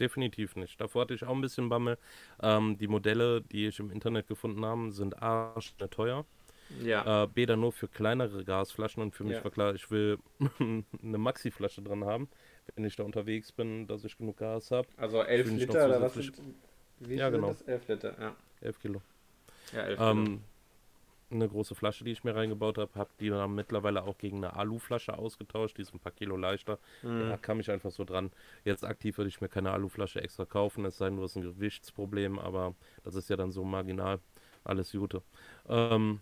definitiv 0.00 0.54
nicht. 0.54 0.80
Davor 0.80 1.02
hatte 1.02 1.14
ich 1.14 1.24
auch 1.24 1.34
ein 1.34 1.40
bisschen 1.40 1.68
Bammel. 1.68 1.98
Ähm, 2.40 2.78
die 2.78 2.86
Modelle, 2.86 3.42
die 3.42 3.66
ich 3.66 3.80
im 3.80 3.90
Internet 3.90 4.28
gefunden 4.28 4.64
habe, 4.64 4.92
sind 4.92 5.20
A, 5.20 5.58
teuer. 5.90 6.24
Ja. 6.82 7.24
Äh, 7.24 7.26
B, 7.26 7.46
dann 7.46 7.60
nur 7.60 7.72
für 7.72 7.88
kleinere 7.88 8.44
Gasflaschen 8.44 9.02
und 9.02 9.14
für 9.14 9.24
mich 9.24 9.38
ja. 9.38 9.44
war 9.44 9.50
klar, 9.50 9.74
ich 9.74 9.90
will 9.90 10.18
eine 10.60 11.18
Maxi-Flasche 11.18 11.82
drin 11.82 12.04
haben, 12.04 12.28
wenn 12.76 12.84
ich 12.84 12.96
da 12.96 13.02
unterwegs 13.02 13.52
bin, 13.52 13.86
dass 13.86 14.04
ich 14.04 14.16
genug 14.18 14.36
Gas 14.36 14.70
habe. 14.70 14.86
Also 14.96 15.22
11 15.22 15.50
Liter 15.52 15.86
oder 15.86 16.00
was? 16.00 16.14
Sind, 16.14 16.34
wie 17.00 17.16
ja, 17.16 17.30
genau. 17.30 17.48
Das? 17.48 17.62
11 17.62 17.88
Liter, 17.88 18.20
ja. 18.20 18.36
11 18.60 18.80
Kilo. 18.80 19.02
Ja, 19.72 19.82
11 19.82 19.98
Kilo. 19.98 20.10
Ähm, 20.10 20.40
eine 21.30 21.48
große 21.48 21.74
Flasche, 21.74 22.04
die 22.04 22.12
ich 22.12 22.24
mir 22.24 22.34
reingebaut 22.34 22.78
habe, 22.78 22.90
habe 22.94 23.10
die 23.20 23.28
dann 23.28 23.54
mittlerweile 23.54 24.04
auch 24.04 24.16
gegen 24.16 24.38
eine 24.38 24.56
Aluflasche 24.56 25.16
ausgetauscht, 25.16 25.76
die 25.76 25.82
ist 25.82 25.92
ein 25.92 25.98
paar 25.98 26.12
Kilo 26.12 26.36
leichter. 26.36 26.78
Mhm. 27.02 27.28
Da 27.28 27.36
kam 27.36 27.60
ich 27.60 27.70
einfach 27.70 27.90
so 27.90 28.04
dran. 28.04 28.30
Jetzt 28.64 28.84
aktiv 28.84 29.18
würde 29.18 29.28
ich 29.28 29.40
mir 29.40 29.48
keine 29.48 29.72
Aluflasche 29.72 30.22
extra 30.22 30.46
kaufen, 30.46 30.84
es 30.84 30.96
sei 30.96 31.06
denn, 31.06 31.16
du 31.16 31.22
hast 31.22 31.36
ein 31.36 31.42
Gewichtsproblem, 31.42 32.38
aber 32.38 32.74
das 33.04 33.14
ist 33.14 33.28
ja 33.28 33.36
dann 33.36 33.52
so 33.52 33.64
marginal. 33.64 34.20
Alles 34.64 34.92
Gute. 34.92 35.22
Ähm, 35.68 36.20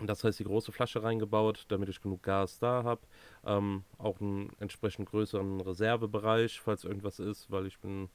das 0.00 0.24
heißt, 0.24 0.38
die 0.40 0.44
große 0.44 0.72
Flasche 0.72 1.02
reingebaut, 1.02 1.66
damit 1.68 1.88
ich 1.88 2.00
genug 2.00 2.22
Gas 2.22 2.58
da 2.58 2.82
habe. 2.82 3.02
Ähm, 3.44 3.84
auch 3.98 4.20
einen 4.20 4.50
entsprechend 4.58 5.08
größeren 5.10 5.60
Reservebereich, 5.60 6.60
falls 6.60 6.84
irgendwas 6.84 7.18
ist, 7.18 7.50
weil 7.50 7.66
ich 7.66 7.78
bin 7.78 8.08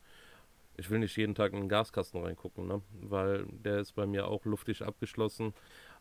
ich 0.77 0.89
will 0.89 0.99
nicht 0.99 1.17
jeden 1.17 1.35
Tag 1.35 1.53
in 1.53 1.61
den 1.61 1.69
Gaskasten 1.69 2.23
reingucken, 2.23 2.67
ne? 2.67 2.81
weil 3.01 3.45
der 3.47 3.79
ist 3.79 3.93
bei 3.93 4.05
mir 4.05 4.27
auch 4.27 4.45
luftig 4.45 4.83
abgeschlossen. 4.83 5.53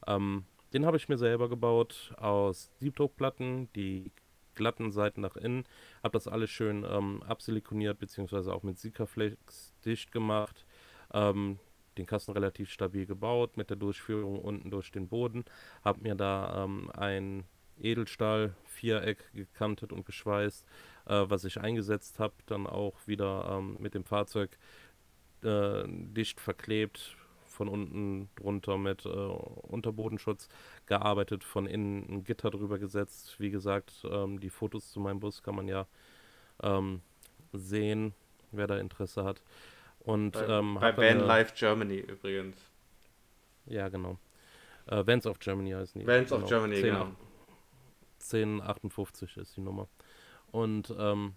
Ähm, 0.06 0.44
den 0.72 0.84
habe 0.84 0.98
ich 0.98 1.08
mir 1.08 1.18
selber 1.18 1.48
gebaut 1.48 2.12
aus 2.18 2.70
Siebdruckplatten, 2.78 3.72
die 3.74 4.12
glatten 4.54 4.92
Seiten 4.92 5.20
nach 5.22 5.36
innen. 5.36 5.64
Habe 6.02 6.12
das 6.12 6.28
alles 6.28 6.50
schön 6.50 6.84
ähm, 6.88 7.22
absilikoniert, 7.22 7.98
beziehungsweise 7.98 8.52
auch 8.54 8.62
mit 8.62 8.78
Sikaflex 8.78 9.74
dicht 9.84 10.12
gemacht. 10.12 10.66
Ähm, 11.12 11.58
den 11.96 12.06
Kasten 12.06 12.32
relativ 12.32 12.70
stabil 12.70 13.06
gebaut, 13.06 13.56
mit 13.56 13.70
der 13.70 13.76
Durchführung 13.76 14.38
unten 14.38 14.70
durch 14.70 14.90
den 14.90 15.08
Boden. 15.08 15.44
Habe 15.82 16.02
mir 16.02 16.14
da 16.14 16.64
ähm, 16.64 16.90
ein 16.90 17.44
Edelstahl-Viereck 17.78 19.32
gekantet 19.32 19.92
und 19.92 20.04
geschweißt 20.04 20.66
äh, 21.06 21.24
was 21.28 21.44
ich 21.44 21.60
eingesetzt 21.60 22.18
habe, 22.18 22.34
dann 22.46 22.66
auch 22.66 22.94
wieder 23.06 23.48
ähm, 23.50 23.76
mit 23.80 23.94
dem 23.94 24.04
Fahrzeug 24.04 24.58
äh, 25.42 25.84
dicht 25.86 26.40
verklebt, 26.40 27.16
von 27.44 27.68
unten 27.68 28.28
drunter 28.36 28.76
mit 28.76 29.06
äh, 29.06 29.08
Unterbodenschutz 29.08 30.48
gearbeitet, 30.84 31.42
von 31.42 31.66
innen 31.66 32.06
ein 32.08 32.24
Gitter 32.24 32.50
drüber 32.50 32.78
gesetzt. 32.78 33.40
Wie 33.40 33.50
gesagt, 33.50 34.06
ähm, 34.10 34.40
die 34.40 34.50
Fotos 34.50 34.92
zu 34.92 35.00
meinem 35.00 35.20
Bus 35.20 35.42
kann 35.42 35.56
man 35.56 35.66
ja 35.68 35.86
ähm, 36.62 37.00
sehen, 37.52 38.14
wer 38.52 38.66
da 38.66 38.76
Interesse 38.76 39.24
hat. 39.24 39.42
Und, 40.00 40.32
bei 40.32 40.46
ähm, 40.46 40.78
bei 40.80 40.96
Van 40.96 41.20
Life 41.20 41.54
Germany 41.56 41.98
übrigens. 41.98 42.58
Ja, 43.66 43.88
genau. 43.88 44.18
Äh, 44.86 45.06
Vans 45.06 45.26
of 45.26 45.38
Germany 45.38 45.70
heißen 45.70 46.00
die. 46.00 46.06
Vans 46.06 46.28
genau. 46.28 46.42
of 46.42 46.48
Germany, 46.48 46.76
10, 46.76 46.84
genau. 46.84 47.08
1058 48.20 49.36
ist 49.38 49.56
die 49.56 49.60
Nummer. 49.60 49.88
Und 50.56 50.94
ähm, 50.98 51.34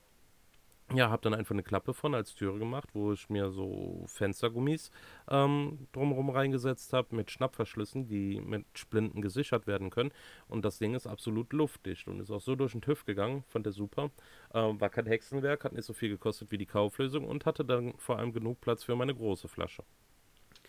ja, 0.93 1.09
habe 1.09 1.21
dann 1.21 1.33
einfach 1.33 1.51
eine 1.51 1.61
Klappe 1.61 1.93
von 1.93 2.15
als 2.15 2.33
Türe 2.35 2.57
gemacht, 2.57 2.87
wo 2.93 3.11
ich 3.11 3.29
mir 3.29 3.51
so 3.51 4.05
Fenstergummis 4.07 4.91
ähm, 5.29 5.87
drumherum 5.91 6.29
reingesetzt 6.29 6.93
habe 6.93 7.13
mit 7.13 7.29
Schnappverschlüssen, 7.29 8.07
die 8.07 8.39
mit 8.39 8.65
Splinten 8.73 9.21
gesichert 9.21 9.67
werden 9.67 9.89
können. 9.89 10.11
Und 10.47 10.63
das 10.63 10.79
Ding 10.79 10.95
ist 10.95 11.05
absolut 11.05 11.51
luftdicht 11.51 12.07
und 12.07 12.21
ist 12.21 12.31
auch 12.31 12.39
so 12.39 12.55
durch 12.55 12.71
den 12.71 12.81
TÜV 12.81 13.03
gegangen, 13.03 13.43
fand 13.49 13.65
der 13.65 13.73
super. 13.73 14.09
Ähm, 14.53 14.79
war 14.79 14.89
kein 14.89 15.05
Hexenwerk, 15.05 15.65
hat 15.65 15.73
nicht 15.73 15.85
so 15.85 15.91
viel 15.91 16.09
gekostet 16.09 16.49
wie 16.51 16.57
die 16.57 16.65
Kauflösung 16.65 17.27
und 17.27 17.45
hatte 17.45 17.65
dann 17.65 17.95
vor 17.97 18.19
allem 18.19 18.31
genug 18.31 18.61
Platz 18.61 18.85
für 18.85 18.95
meine 18.95 19.13
große 19.13 19.49
Flasche. 19.49 19.83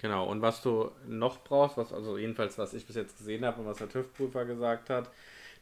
Genau, 0.01 0.29
und 0.29 0.43
was 0.43 0.61
du 0.61 0.91
noch 1.07 1.45
brauchst, 1.45 1.77
was 1.77 1.93
also 1.93 2.19
jedenfalls, 2.19 2.59
was 2.59 2.75
ich 2.75 2.85
bis 2.85 2.97
jetzt 2.97 3.17
gesehen 3.17 3.45
habe 3.45 3.61
und 3.61 3.67
was 3.69 3.79
der 3.79 3.89
TÜV-Prüfer 3.89 4.45
gesagt 4.45 4.91
hat, 4.91 5.09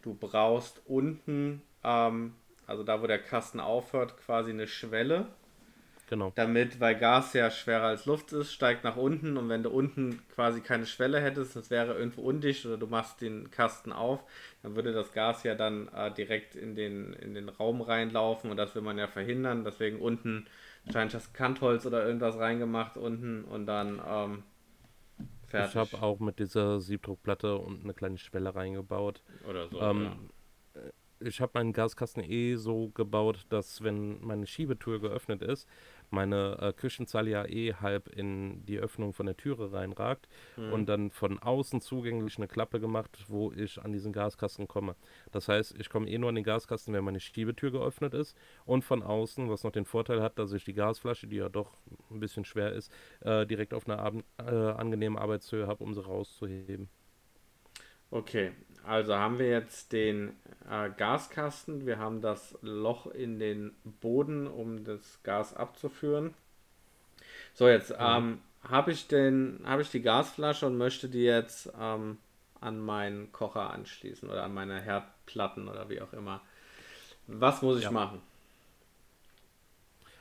du 0.01 0.15
brauchst 0.15 0.81
unten 0.87 1.61
ähm, 1.85 2.33
also 2.69 2.83
da, 2.83 3.03
wo 3.03 3.07
der 3.07 3.19
Kasten 3.19 3.61
aufhört, 3.61 4.17
quasi 4.19 4.51
eine 4.51 4.67
Schwelle. 4.67 5.27
Genau. 6.09 6.33
Damit, 6.35 6.81
weil 6.81 6.97
Gas 6.97 7.35
ja 7.35 7.51
schwerer 7.51 7.89
als 7.89 8.07
Luft 8.07 8.33
ist, 8.33 8.53
steigt 8.53 8.83
nach 8.83 8.97
unten 8.97 9.37
und 9.37 9.49
wenn 9.51 9.63
du 9.63 9.71
unten 9.71 10.21
quasi 10.35 10.63
keine 10.63 10.87
Schwelle 10.87 11.21
hättest, 11.21 11.55
das 11.55 11.71
wäre 11.71 11.95
irgendwo 11.95 12.23
undicht 12.23 12.65
oder 12.65 12.79
du 12.79 12.87
machst 12.87 13.21
den 13.21 13.51
Kasten 13.51 13.93
auf, 13.93 14.25
dann 14.63 14.75
würde 14.75 14.93
das 14.93 15.13
Gas 15.13 15.43
ja 15.43 15.55
dann 15.55 15.89
äh, 15.89 16.11
direkt 16.13 16.55
in 16.55 16.75
den, 16.75 17.13
in 17.15 17.35
den 17.35 17.51
Raum 17.51 17.83
reinlaufen 17.83 18.51
und 18.51 18.57
das 18.57 18.75
will 18.75 18.81
man 18.81 18.97
ja 18.97 19.07
verhindern. 19.07 19.65
Deswegen 19.65 19.99
unten 19.99 20.47
wahrscheinlich 20.85 21.13
das 21.13 21.35
Kantholz 21.35 21.85
oder 21.85 22.07
irgendwas 22.07 22.39
reingemacht 22.39 22.97
unten 22.97 23.45
und 23.45 23.67
dann 23.67 24.01
ähm, 24.07 24.43
fertig. 25.47 25.75
Ich 25.75 25.77
habe 25.77 26.03
auch 26.03 26.21
mit 26.21 26.39
dieser 26.39 26.81
Siebdruckplatte 26.81 27.57
und 27.57 27.85
eine 27.85 27.93
kleine 27.93 28.17
Schwelle 28.17 28.55
reingebaut. 28.55 29.23
Oder 29.47 29.69
so. 29.69 29.79
Ähm, 29.83 30.05
ja 30.05 30.17
ich 31.21 31.41
habe 31.41 31.53
meinen 31.55 31.73
Gaskasten 31.73 32.23
eh 32.23 32.57
so 32.57 32.89
gebaut, 32.91 33.47
dass 33.49 33.83
wenn 33.83 34.25
meine 34.25 34.47
Schiebetür 34.47 35.01
geöffnet 35.01 35.43
ist, 35.43 35.69
meine 36.11 36.59
äh, 36.61 36.73
Küchenzeile 36.73 37.31
ja 37.31 37.45
eh 37.45 37.75
halb 37.75 38.09
in 38.09 38.65
die 38.65 38.79
Öffnung 38.79 39.13
von 39.13 39.27
der 39.27 39.37
Türe 39.37 39.73
reinragt 39.73 40.29
mhm. 40.57 40.73
und 40.73 40.87
dann 40.89 41.11
von 41.11 41.39
außen 41.39 41.81
zugänglich 41.81 42.39
eine 42.39 42.49
Klappe 42.49 42.81
gemacht, 42.81 43.25
wo 43.29 43.53
ich 43.53 43.81
an 43.81 43.93
diesen 43.93 44.13
Gaskasten 44.13 44.69
komme. 44.69 44.97
Das 45.33 45.49
heißt, 45.49 45.77
ich 45.79 45.91
komme 45.91 46.09
eh 46.09 46.19
nur 46.19 46.31
an 46.31 46.35
den 46.35 46.45
Gaskasten, 46.45 46.95
wenn 46.95 47.05
meine 47.05 47.21
Schiebetür 47.21 47.71
geöffnet 47.71 48.15
ist 48.15 48.37
und 48.65 48.85
von 48.85 49.03
außen, 49.03 49.51
was 49.51 49.65
noch 49.65 49.73
den 49.73 49.85
Vorteil 49.85 50.23
hat, 50.23 50.39
dass 50.39 50.53
ich 50.53 50.65
die 50.65 50.75
Gasflasche, 50.75 51.27
die 51.27 51.37
ja 51.37 51.49
doch 51.49 51.77
ein 52.11 52.21
bisschen 52.21 52.45
schwer 52.45 52.73
ist, 52.73 52.93
äh, 53.21 53.47
direkt 53.47 53.75
auf 53.75 53.89
einer 53.89 54.23
äh, 54.39 54.43
angenehmen 54.43 55.19
Arbeitshöhe 55.19 55.67
habe, 55.67 55.85
um 55.85 55.95
sie 55.95 56.03
rauszuheben. 56.03 56.89
Okay, 58.11 58.53
also 58.85 59.15
haben 59.15 59.39
wir 59.39 59.49
jetzt 59.49 59.93
den 59.93 60.37
äh, 60.69 60.91
Gaskasten, 60.97 61.87
wir 61.87 61.99
haben 61.99 62.21
das 62.21 62.59
Loch 62.63 63.07
in 63.07 63.39
den 63.39 63.75
Boden, 64.01 64.47
um 64.47 64.85
das 64.85 65.23
Gas 65.23 65.55
abzuführen. 65.55 66.35
So, 67.55 67.69
jetzt 67.69 67.91
mhm. 67.91 67.97
ähm, 68.01 68.41
habe 68.69 68.93
ich, 68.93 69.07
hab 69.65 69.81
ich 69.81 69.91
die 69.91 70.03
Gasflasche 70.03 70.67
und 70.67 70.77
möchte 70.77 71.09
die 71.09 71.25
jetzt 71.25 71.73
ähm, 71.79 72.19
an 72.61 72.81
meinen 72.81 73.33
Kocher 73.33 73.71
anschließen 73.71 74.29
oder 74.29 74.45
an 74.45 74.55
meine 74.55 74.81
Herdplatten 74.81 75.69
oder 75.69 75.89
wie 75.89 76.01
auch 76.01 76.13
immer. 76.13 76.41
Was 77.27 77.63
muss 77.63 77.79
ich 77.79 77.85
ja. 77.85 77.91
machen? 77.91 78.21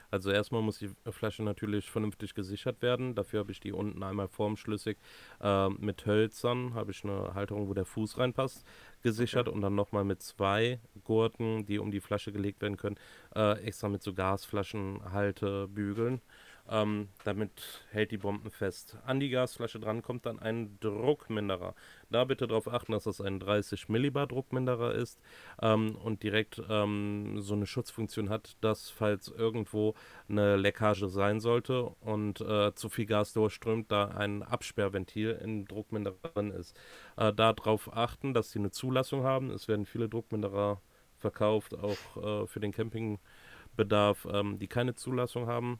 Also 0.09 0.31
erstmal 0.31 0.61
muss 0.61 0.79
die 0.79 0.89
Flasche 1.09 1.43
natürlich 1.43 1.89
vernünftig 1.89 2.33
gesichert 2.33 2.81
werden. 2.81 3.13
Dafür 3.15 3.41
habe 3.41 3.51
ich 3.51 3.59
die 3.59 3.73
unten 3.73 4.03
einmal 4.03 4.27
formschlüssig 4.27 4.97
äh, 5.41 5.69
mit 5.69 6.05
Hölzern, 6.05 6.73
habe 6.73 6.91
ich 6.91 7.03
eine 7.03 7.33
Halterung, 7.33 7.67
wo 7.67 7.73
der 7.73 7.85
Fuß 7.85 8.17
reinpasst, 8.17 8.65
gesichert 9.03 9.47
okay. 9.47 9.55
und 9.55 9.61
dann 9.61 9.75
nochmal 9.75 10.03
mit 10.03 10.21
zwei 10.21 10.79
Gurten, 11.03 11.65
die 11.65 11.79
um 11.79 11.91
die 11.91 12.01
Flasche 12.01 12.31
gelegt 12.31 12.61
werden 12.61 12.77
können, 12.77 12.97
äh, 13.35 13.59
extra 13.63 13.89
mit 13.89 14.03
so 14.03 14.13
Gasflaschenhaltebügeln. 14.13 16.21
Ähm, 16.69 17.09
damit 17.23 17.85
hält 17.91 18.11
die 18.11 18.17
Bomben 18.17 18.51
fest. 18.51 18.97
An 19.05 19.19
die 19.19 19.29
Gasflasche 19.29 19.79
dran 19.79 20.01
kommt 20.01 20.25
dann 20.25 20.39
ein 20.39 20.77
Druckminderer. 20.79 21.75
Da 22.09 22.23
bitte 22.25 22.47
darauf 22.47 22.67
achten, 22.67 22.91
dass 22.91 23.05
das 23.05 23.21
ein 23.21 23.39
30 23.39 23.89
Millibar 23.89 24.27
Druckminderer 24.27 24.93
ist 24.93 25.19
ähm, 25.61 25.95
und 25.95 26.23
direkt 26.23 26.61
ähm, 26.69 27.39
so 27.39 27.53
eine 27.53 27.65
Schutzfunktion 27.65 28.29
hat, 28.29 28.57
dass 28.61 28.89
falls 28.89 29.29
irgendwo 29.29 29.95
eine 30.29 30.55
Leckage 30.57 31.07
sein 31.07 31.39
sollte 31.39 31.83
und 32.01 32.41
äh, 32.41 32.73
zu 32.75 32.89
viel 32.89 33.05
Gas 33.05 33.33
durchströmt, 33.33 33.91
da 33.91 34.09
ein 34.09 34.43
Absperrventil 34.43 35.39
im 35.43 35.65
Druckminderer 35.65 36.15
drin 36.33 36.51
ist. 36.51 36.77
Äh, 37.15 37.33
Darauf 37.33 37.95
achten, 37.95 38.33
dass 38.33 38.51
sie 38.51 38.59
eine 38.59 38.71
Zulassung 38.71 39.23
haben. 39.23 39.51
Es 39.51 39.67
werden 39.67 39.85
viele 39.85 40.09
Druckminderer 40.09 40.81
verkauft, 41.17 41.75
auch 41.75 42.43
äh, 42.43 42.47
für 42.47 42.59
den 42.59 42.71
Campingbedarf, 42.71 44.27
ähm, 44.31 44.59
die 44.59 44.67
keine 44.67 44.95
Zulassung 44.95 45.47
haben. 45.47 45.79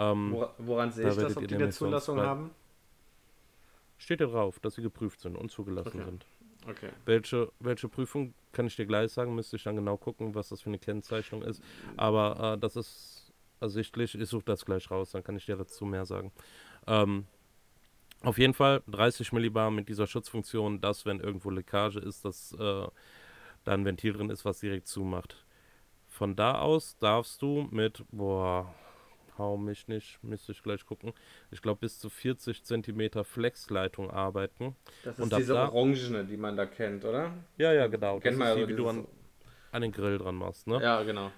Ähm, 0.00 0.46
woran 0.58 0.90
sehe 0.92 1.10
ich 1.10 1.16
das, 1.16 1.36
ob 1.36 1.46
die 1.46 1.54
eine 1.54 1.68
Zulassung 1.68 2.20
haben? 2.20 2.52
Steht 3.98 4.20
ja 4.20 4.26
drauf, 4.26 4.58
dass 4.58 4.76
sie 4.76 4.82
geprüft 4.82 5.20
sind 5.20 5.36
und 5.36 5.50
zugelassen 5.50 6.00
okay. 6.00 6.04
sind. 6.04 6.26
Okay. 6.66 6.90
Welche, 7.04 7.52
welche 7.60 7.88
Prüfung 7.88 8.32
kann 8.52 8.66
ich 8.66 8.76
dir 8.76 8.86
gleich 8.86 9.12
sagen, 9.12 9.34
müsste 9.34 9.56
ich 9.56 9.62
dann 9.62 9.76
genau 9.76 9.98
gucken, 9.98 10.34
was 10.34 10.48
das 10.48 10.62
für 10.62 10.70
eine 10.70 10.78
Kennzeichnung 10.78 11.42
ist. 11.42 11.62
Aber 11.98 12.54
äh, 12.54 12.58
das 12.58 12.76
ist 12.76 13.32
ersichtlich, 13.60 14.18
ich 14.18 14.28
suche 14.28 14.44
das 14.46 14.64
gleich 14.64 14.90
raus, 14.90 15.10
dann 15.10 15.22
kann 15.22 15.36
ich 15.36 15.44
dir 15.44 15.56
dazu 15.56 15.84
mehr 15.84 16.06
sagen. 16.06 16.32
Ähm, 16.86 17.26
auf 18.22 18.38
jeden 18.38 18.54
Fall 18.54 18.82
30 18.88 19.32
Millibar 19.32 19.70
mit 19.70 19.88
dieser 19.90 20.06
Schutzfunktion, 20.06 20.80
dass 20.80 21.04
wenn 21.04 21.20
irgendwo 21.20 21.50
Leckage 21.50 21.98
ist, 21.98 22.24
dass 22.24 22.52
äh, 22.52 22.86
da 23.64 23.72
ein 23.74 23.84
Ventil 23.84 24.14
drin 24.14 24.30
ist, 24.30 24.46
was 24.46 24.60
direkt 24.60 24.88
zumacht. 24.88 25.44
Von 26.08 26.36
da 26.36 26.58
aus 26.58 26.96
darfst 26.98 27.42
du 27.42 27.68
mit, 27.70 28.04
boah, 28.10 28.74
hau 29.40 29.56
mich 29.56 29.88
nicht, 29.88 30.22
müsste 30.22 30.52
ich 30.52 30.62
gleich 30.62 30.86
gucken. 30.86 31.12
Ich 31.50 31.62
glaube, 31.62 31.80
bis 31.80 31.98
zu 31.98 32.08
40 32.08 32.62
cm 32.62 33.24
Flexleitung 33.24 34.10
arbeiten. 34.10 34.76
Das 35.02 35.18
ist 35.18 35.22
und 35.22 35.36
diese 35.36 35.54
da, 35.54 35.68
Orangene, 35.68 36.24
die 36.24 36.36
man 36.36 36.56
da 36.56 36.66
kennt, 36.66 37.04
oder? 37.04 37.32
Ja, 37.56 37.72
ja, 37.72 37.86
genau. 37.88 38.20
Kennt 38.20 38.34
das 38.34 38.38
man 38.38 38.48
ist 38.48 38.64
die, 38.64 38.68
wie 38.68 38.76
du 38.76 38.88
an, 38.88 39.06
an, 39.72 39.82
den 39.82 39.92
Grill 39.92 40.18
dran 40.18 40.36
machst, 40.36 40.66
ne? 40.66 40.80
Ja, 40.82 41.02
genau. 41.02 41.32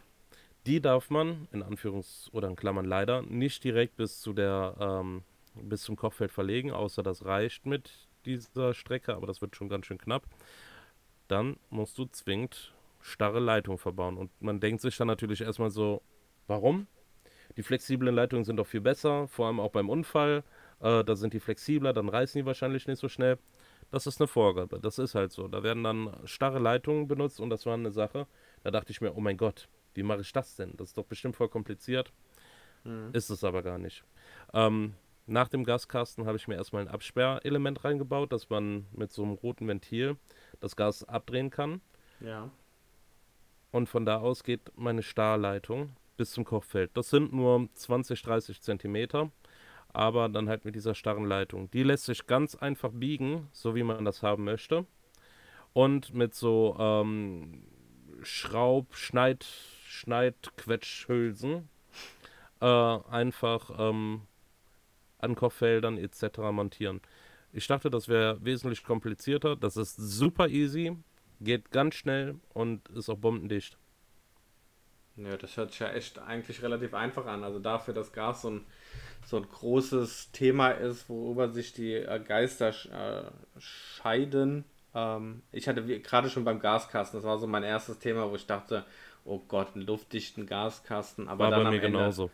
Die 0.67 0.81
darf 0.81 1.11
man, 1.11 1.49
in 1.53 1.63
Anführungs- 1.63 2.31
oder 2.33 2.49
in 2.49 2.57
Klammern 2.57 2.85
leider, 2.85 3.23
nicht 3.23 3.65
direkt 3.65 3.97
bis 3.97 4.21
zu 4.21 4.33
der, 4.33 4.77
ähm, 4.79 5.23
bis 5.55 5.83
zum 5.83 5.97
Kochfeld 5.97 6.31
verlegen, 6.31 6.71
außer 6.71 7.03
das 7.03 7.25
reicht 7.25 7.67
mit 7.67 7.91
dieser 8.27 8.75
Strecke, 8.75 9.15
aber 9.15 9.27
das 9.27 9.41
wird 9.41 9.57
schon 9.57 9.69
ganz 9.69 9.87
schön 9.87 9.99
knapp. 9.99 10.23
Dann 11.29 11.57
musst 11.71 11.99
du 11.99 12.05
zwingend 12.05 12.73
starre 13.01 13.41
Leitung 13.41 13.79
verbauen. 13.79 14.17
Und 14.17 14.31
man 14.41 14.61
denkt 14.61 14.81
sich 14.81 14.97
dann 14.97 15.09
natürlich 15.09 15.41
erstmal 15.41 15.71
so, 15.71 16.03
warum? 16.47 16.87
Die 17.57 17.63
flexiblen 17.63 18.15
Leitungen 18.15 18.45
sind 18.45 18.57
doch 18.57 18.67
viel 18.67 18.81
besser, 18.81 19.29
vor 19.29 19.47
allem 19.47 19.61
auch 19.61 19.71
beim 19.71 19.89
Unfall. 19.89 20.45
Äh, 20.81 21.05
da 21.05 21.17
sind 21.17 21.35
die 21.35 21.41
flexibler, 21.41 21.93
dann 21.93 22.09
reißen 22.09 22.41
die 22.41 22.47
wahrscheinlich 22.47 22.87
nicht 22.87 22.99
so 22.99 23.09
schnell. 23.09 23.39
Das 23.91 24.07
ist 24.07 24.21
eine 24.21 24.27
Vorgabe, 24.27 24.79
das 24.81 24.99
ist 24.99 25.15
halt 25.15 25.33
so. 25.33 25.49
Da 25.49 25.63
werden 25.63 25.85
dann 25.85 26.11
starre 26.25 26.59
Leitungen 26.59 27.09
benutzt 27.09 27.41
und 27.41 27.51
das 27.51 27.67
war 27.67 27.75
eine 27.75 27.91
Sache. 27.91 28.27
Da 28.63 28.71
dachte 28.71 28.91
ich 28.91 29.01
mir, 29.01 29.15
oh 29.15 29.21
mein 29.21 29.37
Gott, 29.37 29.69
wie 29.95 30.03
mache 30.03 30.23
ich 30.23 30.33
das 30.33 30.57
denn? 30.57 30.73
Das 30.77 30.89
ist 30.89 30.99
doch 30.99 31.05
bestimmt 31.05 31.37
voll 31.37 31.49
kompliziert. 31.49 32.11
Mhm. 32.85 33.11
Ist 33.13 33.29
es 33.29 33.45
aber 33.45 33.63
gar 33.63 33.79
nicht. 33.79 34.05
Ähm, 34.55 34.95
nach 35.27 35.49
dem 35.49 35.65
Gaskasten 35.65 36.27
habe 36.27 36.37
ich 36.37 36.49
mir 36.49 36.57
erstmal 36.57 36.83
ein 36.83 36.89
Absperrelement 36.89 37.85
reingebaut, 37.85 38.33
dass 38.33 38.51
man 38.51 38.87
mit 38.93 39.13
so 39.13 39.23
einem 39.23 39.33
roten 39.33 39.69
Ventil 39.69 40.17
das 40.61 40.75
Gas 40.75 41.05
abdrehen 41.05 41.51
kann. 41.51 41.81
Ja. 42.21 42.51
Und 43.71 43.89
von 43.89 44.05
da 44.05 44.19
aus 44.19 44.43
geht 44.43 44.73
meine 44.77 45.03
Stahlleitung 45.03 45.91
bis 46.17 46.33
zum 46.33 46.45
Kochfeld. 46.45 46.91
Das 46.95 47.11
sind 47.11 47.33
nur 47.33 47.69
20, 47.75 48.23
30 48.23 48.63
Zentimeter, 48.63 49.31
aber 49.93 50.29
dann 50.29 50.49
halt 50.49 50.65
mit 50.65 50.75
dieser 50.75 50.95
starren 50.95 51.25
Leitung. 51.25 51.71
Die 51.71 51.83
lässt 51.83 52.05
sich 52.05 52.27
ganz 52.27 52.55
einfach 52.55 52.91
biegen, 52.93 53.49
so 53.53 53.75
wie 53.75 53.83
man 53.83 54.05
das 54.05 54.23
haben 54.23 54.45
möchte. 54.45 54.87
Und 55.73 56.13
mit 56.15 56.35
so 56.35 56.77
ähm, 56.79 57.65
Schraub-, 58.23 58.95
Schneid-, 58.95 59.47
Schneidquetschhülsen 59.87 61.69
äh, 62.61 62.67
einfach 62.67 63.71
ähm, 63.79 64.23
an 65.19 65.35
Kochfeldern 65.35 65.99
etc. 65.99 66.39
montieren. 66.53 67.01
Ich 67.53 67.67
dachte, 67.67 67.91
das 67.91 68.09
wäre 68.09 68.43
wesentlich 68.45 68.85
komplizierter. 68.85 69.57
Das 69.57 69.77
ist 69.77 69.97
super 69.97 70.49
easy, 70.49 70.97
geht 71.41 71.71
ganz 71.71 71.95
schnell 71.97 72.37
und 72.55 72.89
ist 72.91 73.09
auch 73.09 73.19
bombendicht. 73.19 73.79
Ja, 75.17 75.37
das 75.37 75.57
hört 75.57 75.71
sich 75.71 75.81
ja 75.81 75.91
echt 75.91 76.19
eigentlich 76.19 76.63
relativ 76.63 76.95
einfach 76.95 77.27
an. 77.27 77.45
Also 77.45 77.59
dafür, 77.59 77.95
dass 77.95 78.13
Gas 78.13 78.43
so 78.43 78.51
ein, 78.51 78.67
so 79.25 79.37
ein 79.37 79.49
großes 79.49 80.33
Thema 80.33 80.71
ist, 80.71 81.09
worüber 81.09 81.51
sich 81.51 81.73
die 81.73 81.95
äh, 81.95 82.21
Geister 82.21 82.69
äh, 82.71 83.61
scheiden. 83.61 84.65
Ähm, 84.95 85.43
ich 85.53 85.69
hatte 85.69 85.85
gerade 86.01 86.31
schon 86.31 86.45
beim 86.45 86.61
Gaskasten, 86.61 87.19
das 87.19 87.27
war 87.27 87.39
so 87.39 87.47
mein 87.47 87.63
erstes 87.63 87.99
Thema, 87.99 88.31
wo 88.31 88.37
ich 88.37 88.47
dachte, 88.47 88.85
oh 89.25 89.39
Gott, 89.39 89.75
einen 89.75 89.87
luftdichten 89.87 90.47
Gaskasten. 90.47 91.29
Aber 91.29 91.45
war 91.45 91.51
dann 91.51 91.65
bei 91.65 91.71
mir 91.71 91.77
Ende, 91.77 91.89
genauso 91.89 92.31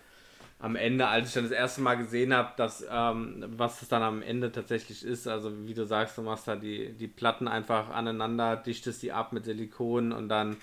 am 0.60 0.74
Ende, 0.74 1.06
als 1.06 1.28
ich 1.28 1.34
dann 1.34 1.44
das 1.44 1.52
erste 1.52 1.80
Mal 1.80 1.96
gesehen 1.96 2.34
habe, 2.34 2.52
dass 2.56 2.84
ähm, 2.90 3.44
was 3.56 3.82
es 3.82 3.88
dann 3.88 4.02
am 4.02 4.22
Ende 4.22 4.50
tatsächlich 4.50 5.04
ist, 5.04 5.28
also 5.28 5.66
wie 5.66 5.74
du 5.74 5.84
sagst, 5.86 6.18
du 6.18 6.22
machst 6.22 6.48
da 6.48 6.56
die, 6.56 6.92
die 6.94 7.06
Platten 7.06 7.46
einfach 7.46 7.90
aneinander, 7.90 8.56
dichtest 8.56 9.02
die 9.02 9.12
ab 9.12 9.32
mit 9.32 9.44
Silikon 9.44 10.12
und 10.12 10.28
dann 10.28 10.56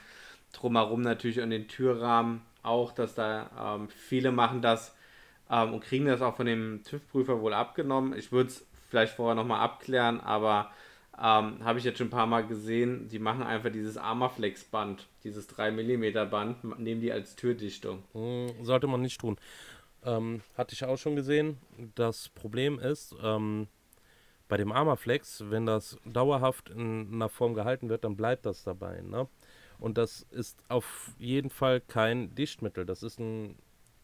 drumherum 0.55 1.01
natürlich 1.01 1.41
an 1.41 1.49
den 1.49 1.67
Türrahmen 1.67 2.41
auch, 2.63 2.91
dass 2.91 3.15
da 3.15 3.75
ähm, 3.77 3.89
viele 3.89 4.31
machen 4.31 4.61
das 4.61 4.95
ähm, 5.49 5.73
und 5.73 5.83
kriegen 5.83 6.05
das 6.05 6.21
auch 6.21 6.35
von 6.35 6.45
dem 6.45 6.83
TÜV-Prüfer 6.83 7.41
wohl 7.41 7.53
abgenommen. 7.53 8.17
Ich 8.17 8.31
würde 8.31 8.49
es 8.49 8.65
vielleicht 8.89 9.13
vorher 9.13 9.35
nochmal 9.35 9.61
abklären, 9.61 10.19
aber 10.19 10.71
ähm, 11.17 11.63
habe 11.63 11.79
ich 11.79 11.85
jetzt 11.85 11.97
schon 11.97 12.07
ein 12.07 12.11
paar 12.11 12.27
Mal 12.27 12.45
gesehen, 12.45 13.07
die 13.07 13.19
machen 13.19 13.43
einfach 13.43 13.71
dieses 13.71 13.97
Armaflex-Band, 13.97 15.07
dieses 15.23 15.47
3 15.47 15.71
mm 15.71 16.29
Band, 16.29 16.79
nehmen 16.79 17.01
die 17.01 17.11
als 17.11 17.35
Türdichtung. 17.35 18.03
Hm, 18.13 18.51
sollte 18.63 18.87
man 18.87 19.01
nicht 19.01 19.21
tun. 19.21 19.37
Ähm, 20.03 20.41
hatte 20.57 20.73
ich 20.73 20.83
auch 20.83 20.97
schon 20.97 21.15
gesehen. 21.15 21.57
Das 21.95 22.29
Problem 22.29 22.79
ist, 22.79 23.15
ähm, 23.23 23.67
bei 24.47 24.57
dem 24.57 24.71
Armaflex, 24.71 25.45
wenn 25.49 25.65
das 25.65 25.97
dauerhaft 26.05 26.69
in 26.69 27.09
einer 27.13 27.29
Form 27.29 27.53
gehalten 27.53 27.89
wird, 27.89 28.03
dann 28.03 28.15
bleibt 28.15 28.45
das 28.45 28.63
dabei. 28.63 29.01
Ne? 29.01 29.27
Und 29.79 29.97
das 29.97 30.25
ist 30.31 30.57
auf 30.67 31.11
jeden 31.17 31.49
Fall 31.49 31.81
kein 31.81 32.33
Dichtmittel. 32.35 32.85
Das 32.85 33.03
ist 33.03 33.19
ein 33.19 33.55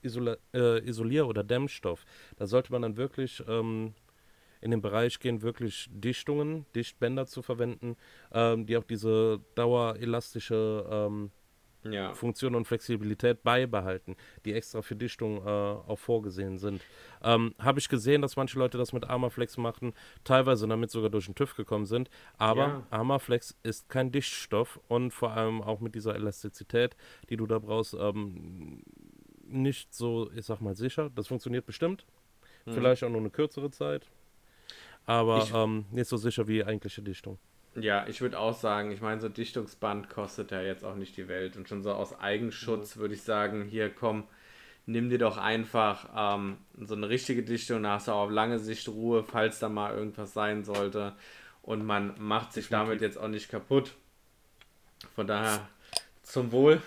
Isola 0.02 0.38
äh, 0.54 0.80
Isolier- 0.80 1.28
oder 1.28 1.44
Dämmstoff. 1.44 2.06
Da 2.38 2.48
sollte 2.48 2.72
man 2.72 2.82
dann 2.82 2.98
wirklich 2.98 3.44
ähm, 3.48 3.94
in 4.62 4.72
den 4.72 4.82
Bereich 4.82 5.20
gehen, 5.20 5.42
wirklich 5.42 5.90
Dichtungen, 5.92 6.66
Dichtbänder 6.76 7.26
zu 7.26 7.42
verwenden, 7.42 7.98
ähm, 8.32 8.66
die 8.66 8.78
auch 8.78 8.84
diese 8.84 9.40
dauerelastische 9.56 10.88
ähm, 10.90 11.32
ja. 11.84 12.14
Funktion 12.14 12.56
und 12.56 12.66
Flexibilität 12.66 13.44
beibehalten, 13.44 14.16
die 14.46 14.54
extra 14.54 14.82
für 14.82 14.96
Dichtung 14.96 15.38
äh, 15.38 15.50
auch 15.50 16.00
vorgesehen 16.00 16.58
sind. 16.58 16.82
Ähm, 17.24 17.56
Habe 17.60 17.80
ich 17.80 17.90
gesehen, 17.90 18.22
dass 18.22 18.36
manche 18.36 18.60
Leute 18.60 18.78
das 18.78 18.94
mit 18.94 19.10
Armaflex 19.10 19.58
machen, 19.58 19.94
teilweise 20.24 20.68
damit 20.68 20.92
sogar 20.92 21.10
durch 21.10 21.26
den 21.26 21.36
TÜV 21.36 21.56
gekommen 21.56 21.86
sind, 21.86 22.10
aber 22.38 22.68
ja. 22.68 22.88
Armaflex 22.90 23.58
ist 23.64 23.90
kein 23.90 24.12
Dichtstoff 24.12 24.80
und 24.88 25.12
vor 25.12 25.32
allem 25.32 25.62
auch 25.62 25.80
mit 25.80 25.96
dieser 25.96 26.16
Elastizität, 26.16 26.96
die 27.30 27.38
du 27.38 27.48
da 27.48 27.60
brauchst, 27.60 27.94
ähm, 27.94 28.84
nicht 29.44 29.94
so, 29.94 30.32
ich 30.32 30.46
sag 30.46 30.62
mal, 30.62 30.76
sicher. 30.76 31.10
Das 31.14 31.28
funktioniert 31.28 31.66
bestimmt, 31.66 32.06
mhm. 32.66 32.74
vielleicht 32.74 33.04
auch 33.04 33.10
nur 33.10 33.20
eine 33.20 33.30
kürzere 33.30 33.72
Zeit, 33.72 34.10
aber 35.06 35.48
ähm, 35.54 35.86
nicht 35.92 36.08
so 36.08 36.18
sicher 36.18 36.48
wie 36.48 36.64
eigentliche 36.64 37.02
Dichtung. 37.02 37.40
Ja, 37.76 38.06
ich 38.08 38.20
würde 38.20 38.38
auch 38.38 38.54
sagen, 38.54 38.92
ich 38.92 39.02
meine, 39.02 39.22
so 39.22 39.30
Dichtungsband 39.30 40.10
kostet 40.10 40.52
ja 40.52 40.62
jetzt 40.62 40.84
auch 40.84 40.96
nicht 40.96 41.16
die 41.16 41.28
Welt. 41.28 41.56
Und 41.56 41.70
schon 41.70 41.84
so 41.84 41.94
aus 41.94 42.20
Eigenschutz 42.20 42.98
würde 42.98 43.14
ich 43.14 43.22
sagen, 43.22 43.64
hier 43.64 43.90
komm, 43.90 44.26
nimm 44.86 45.10
dir 45.10 45.20
doch 45.20 45.38
einfach 45.38 46.36
ähm, 46.36 46.58
so 46.78 46.96
eine 46.96 47.08
richtige 47.08 47.44
Dichtung, 47.44 47.84
da 47.84 47.94
hast 47.94 48.08
du 48.08 48.12
auch 48.12 48.26
auf 48.26 48.32
lange 48.32 48.60
Sicht 48.60 48.90
Ruhe, 48.90 49.24
falls 49.24 49.60
da 49.60 49.70
mal 49.70 49.96
irgendwas 49.96 50.34
sein 50.34 50.66
sollte. 50.66 51.14
Und 51.62 51.86
man 51.86 52.16
macht 52.20 52.52
sich 52.54 52.68
damit 52.70 53.02
jetzt 53.02 53.18
auch 53.18 53.28
nicht 53.28 53.50
kaputt. 53.50 53.94
Von 55.16 55.28
daher 55.28 55.68
zum 56.24 56.52
Wohl. 56.52 56.82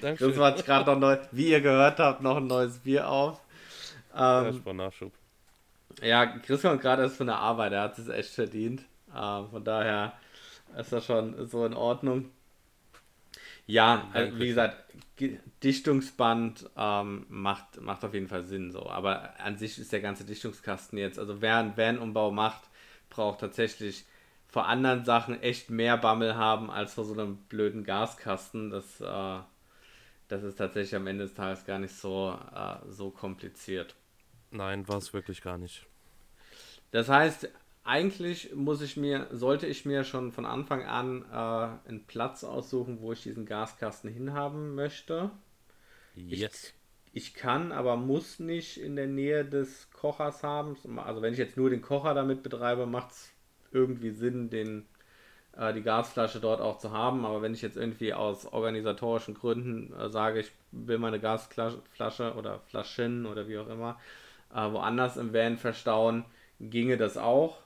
Dankeschön. 0.00 0.30
Das 0.30 0.38
war 0.38 0.52
gerade 0.52 0.90
noch 0.90 0.98
neu, 0.98 1.18
wie 1.32 1.50
ihr 1.50 1.60
gehört 1.60 1.98
habt, 1.98 2.20
noch 2.22 2.36
ein 2.36 2.46
neues 2.46 2.78
Bier 2.78 3.08
auf. 3.08 3.40
Ähm, 4.14 4.62
ja, 4.64 4.72
Nachschub. 4.72 5.12
Ja, 6.02 6.26
Chris 6.26 6.62
kommt 6.62 6.80
gerade 6.80 7.02
erst 7.02 7.16
von 7.16 7.26
der 7.26 7.36
Arbeit, 7.36 7.72
er 7.72 7.82
hat 7.82 7.98
es 7.98 8.08
echt 8.08 8.30
verdient. 8.30 8.84
Äh, 9.14 9.44
von 9.50 9.64
daher 9.64 10.12
ist 10.76 10.92
das 10.92 11.04
schon 11.04 11.46
so 11.46 11.64
in 11.66 11.74
Ordnung. 11.74 12.30
Ja, 13.66 14.08
also, 14.12 14.38
wie 14.38 14.48
gesagt, 14.48 14.76
Dichtungsband 15.62 16.68
ähm, 16.76 17.26
macht, 17.28 17.80
macht 17.80 18.04
auf 18.04 18.14
jeden 18.14 18.26
Fall 18.26 18.44
Sinn 18.44 18.72
so. 18.72 18.88
Aber 18.88 19.38
an 19.38 19.58
sich 19.58 19.78
ist 19.78 19.92
der 19.92 20.00
ganze 20.00 20.24
Dichtungskasten 20.24 20.98
jetzt, 20.98 21.18
also 21.18 21.40
wer 21.40 21.58
einen 21.58 21.76
Van-Umbau 21.76 22.30
macht, 22.30 22.62
braucht 23.10 23.40
tatsächlich 23.40 24.04
vor 24.48 24.66
anderen 24.66 25.04
Sachen 25.04 25.40
echt 25.40 25.70
mehr 25.70 25.96
Bammel 25.96 26.34
haben 26.36 26.70
als 26.70 26.94
vor 26.94 27.04
so 27.04 27.12
einem 27.12 27.36
blöden 27.36 27.84
Gaskasten. 27.84 28.70
Das, 28.70 29.00
äh, 29.00 29.38
das 30.28 30.42
ist 30.42 30.56
tatsächlich 30.56 30.96
am 30.96 31.06
Ende 31.06 31.24
des 31.24 31.34
Tages 31.34 31.64
gar 31.64 31.78
nicht 31.78 31.94
so, 31.94 32.36
äh, 32.54 32.76
so 32.88 33.10
kompliziert. 33.10 33.94
Nein, 34.50 34.88
war 34.88 34.98
es 34.98 35.12
wirklich 35.12 35.42
gar 35.42 35.58
nicht. 35.58 35.86
Das 36.90 37.08
heißt, 37.08 37.48
eigentlich 37.84 38.54
muss 38.54 38.82
ich 38.82 38.96
mir, 38.96 39.28
sollte 39.30 39.66
ich 39.66 39.84
mir 39.84 40.04
schon 40.04 40.32
von 40.32 40.46
Anfang 40.46 40.84
an 40.84 41.24
äh, 41.30 41.88
einen 41.88 42.04
Platz 42.06 42.44
aussuchen, 42.44 43.00
wo 43.00 43.12
ich 43.12 43.22
diesen 43.22 43.46
Gaskasten 43.46 44.10
hinhaben 44.10 44.74
möchte. 44.74 45.30
Yes. 46.14 46.74
Ich, 47.12 47.30
ich 47.30 47.34
kann, 47.34 47.72
aber 47.72 47.96
muss 47.96 48.38
nicht 48.38 48.78
in 48.78 48.96
der 48.96 49.06
Nähe 49.06 49.44
des 49.44 49.90
Kochers 49.92 50.42
haben. 50.42 50.76
Also 50.98 51.22
wenn 51.22 51.32
ich 51.32 51.38
jetzt 51.38 51.56
nur 51.56 51.70
den 51.70 51.82
Kocher 51.82 52.14
damit 52.14 52.42
betreibe, 52.42 52.86
macht 52.86 53.12
es 53.12 53.32
irgendwie 53.72 54.10
Sinn, 54.10 54.50
den, 54.50 54.86
äh, 55.56 55.72
die 55.72 55.82
Gasflasche 55.82 56.38
dort 56.38 56.60
auch 56.60 56.78
zu 56.78 56.92
haben. 56.92 57.24
Aber 57.24 57.40
wenn 57.40 57.54
ich 57.54 57.62
jetzt 57.62 57.76
irgendwie 57.76 58.12
aus 58.12 58.44
organisatorischen 58.46 59.34
Gründen 59.34 59.92
äh, 59.94 60.10
sage, 60.10 60.40
ich 60.40 60.52
will 60.70 60.98
meine 60.98 61.18
Gasflasche 61.18 62.34
oder 62.36 62.60
Flaschen 62.68 63.24
oder 63.24 63.48
wie 63.48 63.58
auch 63.58 63.68
immer 63.68 63.98
äh, 64.54 64.70
woanders 64.70 65.16
im 65.16 65.32
Van 65.32 65.56
verstauen, 65.56 66.24
ginge 66.60 66.98
das 66.98 67.16
auch 67.16 67.58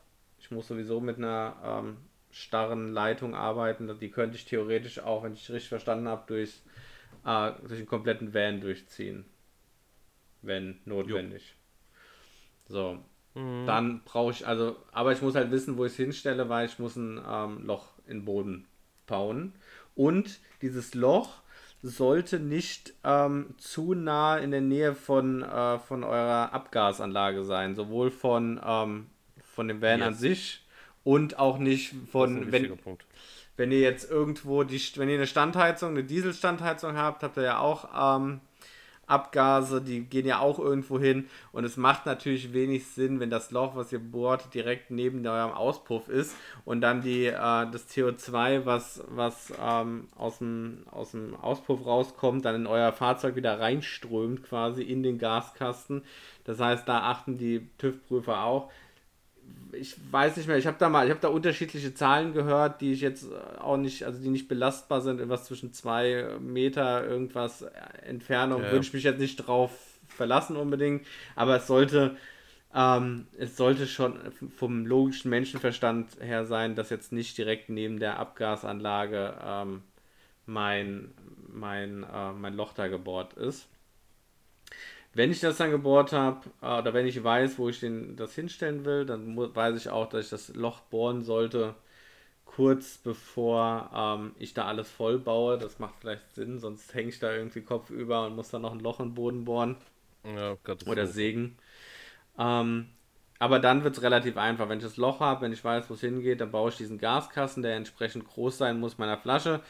ich 0.44 0.50
muss 0.50 0.68
sowieso 0.68 1.00
mit 1.00 1.16
einer 1.16 1.57
ähm, 1.64 1.96
starren 2.30 2.92
Leitung 2.92 3.35
arbeiten. 3.35 3.98
Die 3.98 4.11
könnte 4.11 4.37
ich 4.37 4.44
theoretisch 4.44 4.98
auch, 4.98 5.22
wenn 5.22 5.33
ich 5.33 5.50
richtig 5.50 5.70
verstanden 5.70 6.07
habe, 6.07 6.24
durch, 6.26 6.61
äh, 7.24 7.52
durch 7.66 7.78
den 7.78 7.87
kompletten 7.87 8.35
Van 8.35 8.61
durchziehen. 8.61 9.24
Wenn 10.42 10.80
notwendig. 10.85 11.54
Jo. 12.68 12.74
So. 12.74 12.98
Mhm. 13.40 13.64
Dann 13.64 14.02
brauche 14.04 14.33
ich, 14.33 14.46
also, 14.46 14.76
aber 14.92 15.12
ich 15.12 15.22
muss 15.22 15.35
halt 15.35 15.50
wissen, 15.50 15.78
wo 15.78 15.87
ich 15.87 15.92
es 15.92 15.96
hinstelle, 15.96 16.50
weil 16.50 16.66
ich 16.66 16.78
muss 16.78 16.94
ein 16.96 17.22
ähm, 17.26 17.64
Loch 17.64 17.92
in 18.07 18.18
den 18.18 18.24
Boden 18.26 18.66
bauen. 19.07 19.54
Und 19.94 20.40
dieses 20.61 20.94
Loch 20.94 21.40
sollte 21.80 22.38
nicht 22.38 22.92
ähm, 23.02 23.54
zu 23.57 23.94
nah 23.94 24.37
in 24.37 24.50
der 24.50 24.61
Nähe 24.61 24.94
von, 24.94 25.42
äh, 25.42 25.78
von 25.78 26.04
eurer 26.04 26.52
Abgasanlage 26.52 27.44
sein, 27.44 27.74
sowohl 27.74 28.11
von 28.11 28.61
ähm, 28.62 29.07
von 29.54 29.68
dem 29.68 29.80
Van 29.80 30.00
yes. 30.00 30.08
an 30.08 30.14
sich 30.14 30.64
und 31.04 31.38
auch 31.38 31.58
nicht 31.58 31.94
von, 32.10 32.50
wenn, 32.50 32.76
Punkt. 32.76 33.04
wenn 33.56 33.70
ihr 33.70 33.80
jetzt 33.80 34.10
irgendwo, 34.10 34.64
die, 34.64 34.80
wenn 34.96 35.08
ihr 35.08 35.16
eine 35.16 35.26
Standheizung, 35.26 35.90
eine 35.90 36.04
Dieselstandheizung 36.04 36.96
habt, 36.96 37.22
habt 37.22 37.36
ihr 37.36 37.44
ja 37.44 37.58
auch 37.58 38.18
ähm, 38.18 38.40
Abgase, 39.06 39.82
die 39.82 40.00
gehen 40.00 40.26
ja 40.26 40.38
auch 40.38 40.58
irgendwo 40.58 40.98
hin 40.98 41.28
und 41.52 41.64
es 41.64 41.76
macht 41.76 42.06
natürlich 42.06 42.52
wenig 42.52 42.86
Sinn, 42.86 43.20
wenn 43.20 43.30
das 43.30 43.50
Loch, 43.50 43.76
was 43.76 43.92
ihr 43.92 43.98
bohrt, 43.98 44.54
direkt 44.54 44.90
neben 44.90 45.26
eurem 45.26 45.52
Auspuff 45.52 46.08
ist 46.08 46.34
und 46.64 46.80
dann 46.80 47.02
die, 47.02 47.26
äh, 47.26 47.32
das 47.32 47.88
CO2, 47.90 48.64
was, 48.64 49.02
was 49.08 49.52
ähm, 49.62 50.08
aus, 50.16 50.38
dem, 50.38 50.84
aus 50.90 51.10
dem 51.10 51.36
Auspuff 51.36 51.84
rauskommt, 51.84 52.44
dann 52.44 52.54
in 52.54 52.66
euer 52.66 52.92
Fahrzeug 52.92 53.36
wieder 53.36 53.60
reinströmt 53.60 54.42
quasi 54.42 54.82
in 54.82 55.02
den 55.02 55.18
Gaskasten. 55.18 56.02
Das 56.44 56.60
heißt, 56.60 56.88
da 56.88 57.00
achten 57.10 57.38
die 57.38 57.68
TÜV-Prüfer 57.78 58.42
auch, 58.42 58.70
ich 59.72 59.96
weiß 60.11 60.37
nicht 60.37 60.46
mehr, 60.46 60.57
ich 60.57 60.66
habe 60.66 60.76
da 60.78 60.88
mal, 60.88 61.07
ich 61.07 61.11
habe 61.11 61.20
da 61.20 61.28
unterschiedliche 61.28 61.94
Zahlen 61.94 62.33
gehört, 62.33 62.80
die 62.80 62.92
ich 62.92 63.00
jetzt 63.00 63.26
auch 63.59 63.76
nicht, 63.76 64.04
also 64.04 64.20
die 64.20 64.28
nicht 64.28 64.48
belastbar 64.48 65.00
sind, 65.00 65.18
irgendwas 65.18 65.44
zwischen 65.44 65.72
zwei 65.72 66.28
Meter, 66.40 67.07
irgendwas 67.07 67.62
Entfernung, 68.07 68.61
ja, 68.61 68.66
ja. 68.66 68.72
würde 68.72 68.85
ich 68.85 68.92
mich 68.92 69.04
jetzt 69.04 69.20
nicht 69.20 69.37
drauf 69.37 69.70
verlassen 70.09 70.57
unbedingt, 70.57 71.07
aber 71.35 71.57
es 71.57 71.66
sollte, 71.66 72.16
ähm, 72.74 73.26
es 73.37 73.57
sollte 73.57 73.87
schon 73.87 74.18
vom 74.57 74.87
logischen 74.87 75.30
Menschenverstand 75.30 76.20
her 76.20 76.44
sein, 76.44 76.74
dass 76.74 76.90
jetzt 76.90 77.12
nicht 77.12 77.37
direkt 77.37 77.68
neben 77.68 77.98
der 77.98 78.18
Abgasanlage 78.18 79.35
ähm, 79.44 79.83
mein, 80.46 81.12
mein, 81.48 82.04
äh, 82.04 82.33
mein 82.33 82.54
Loch 82.54 82.72
da 82.74 82.88
gebohrt 82.88 83.35
ist. 83.35 83.68
Wenn 85.14 85.31
ich 85.31 85.40
das 85.40 85.59
dann 85.59 85.70
gebohrt 85.70 86.12
habe, 86.12 86.40
äh, 86.62 86.79
oder 86.79 86.92
wenn 86.94 87.07
ich 87.07 87.22
weiß, 87.22 87.59
wo 87.59 87.68
ich 87.68 87.81
den, 87.81 88.16
das 88.16 88.35
hinstellen 88.35 88.85
will, 88.85 89.07
dann 89.07 89.37
weiß 89.37 89.77
ich 89.77 89.88
auch, 89.90 90.09
dass 90.09 90.24
ich 90.24 90.31
das 90.31 90.48
Loch 90.55 90.81
bohren 90.83 91.22
sollte, 91.22 91.74
kurz 92.44 92.98
bevor 92.98 93.90
ähm, 93.94 94.35
ich 94.38 94.55
da 94.55 94.66
alles 94.66 94.90
voll 94.90 95.18
baue. 95.18 95.59
Das 95.59 95.79
macht 95.79 95.94
vielleicht 96.00 96.35
Sinn, 96.35 96.59
sonst 96.59 96.94
hänge 96.94 97.11
ich 97.11 97.18
da 97.20 97.33
irgendwie 97.33 97.62
Kopf 97.62 97.90
über 97.90 98.27
und 98.27 98.37
muss 98.37 98.50
dann 98.50 98.62
noch 98.62 98.72
ein 98.72 98.81
Loch 98.81 99.00
im 99.00 99.14
Boden 99.14 99.44
bohren. 99.44 99.77
Ja, 100.24 100.57
Gott, 100.64 100.87
oder 100.87 101.07
sägen. 101.07 101.59
Ähm, 102.38 102.88
aber 103.38 103.59
dann 103.59 103.85
wird 103.85 103.96
es 103.96 104.03
relativ 104.03 104.37
einfach. 104.37 104.68
Wenn 104.68 104.79
ich 104.79 104.85
das 104.85 104.96
Loch 104.96 105.20
habe, 105.20 105.42
wenn 105.42 105.53
ich 105.53 105.64
weiß, 105.64 105.90
wo 105.90 105.94
es 105.94 106.00
hingeht, 106.00 106.40
dann 106.40 106.50
baue 106.53 106.70
ich 106.70 106.77
diesen 106.77 106.98
Gaskasten, 106.98 107.62
der 107.62 107.77
entsprechend 107.77 108.27
groß 108.27 108.59
sein 108.59 108.81
muss 108.81 108.98
meiner 108.98 109.18
Flasche. 109.18 109.61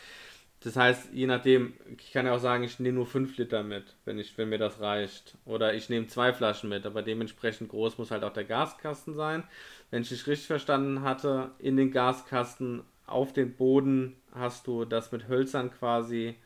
Das 0.64 0.77
heißt, 0.77 1.12
je 1.12 1.27
nachdem, 1.27 1.74
ich 1.98 2.11
kann 2.11 2.24
ja 2.24 2.35
auch 2.35 2.40
sagen, 2.40 2.64
ich 2.64 2.81
nehme 2.81 2.94
nur 2.94 3.07
5 3.07 3.37
Liter 3.37 3.62
mit, 3.62 3.85
wenn, 4.07 4.18
ich, 4.18 4.38
wenn 4.38 4.48
mir 4.48 4.57
das 4.57 4.81
reicht. 4.81 5.37
Oder 5.44 5.74
ich 5.74 5.90
nehme 5.90 6.07
zwei 6.07 6.33
Flaschen 6.33 6.70
mit, 6.70 6.87
aber 6.87 7.03
dementsprechend 7.03 7.68
groß 7.68 7.98
muss 7.98 8.11
halt 8.11 8.24
auch 8.24 8.33
der 8.33 8.44
Gaskasten 8.44 9.12
sein. 9.12 9.44
Wenn 9.90 10.00
ich 10.00 10.09
dich 10.09 10.27
richtig 10.27 10.46
verstanden 10.46 11.03
hatte, 11.03 11.50
in 11.59 11.77
den 11.77 11.90
Gaskasten 11.90 12.83
auf 13.05 13.35
dem 13.35 13.53
Boden 13.53 14.16
hast 14.33 14.66
du 14.66 14.87
das 14.87 15.12
mit 15.12 15.29
Hölzern 15.29 15.70
quasi 15.70 16.37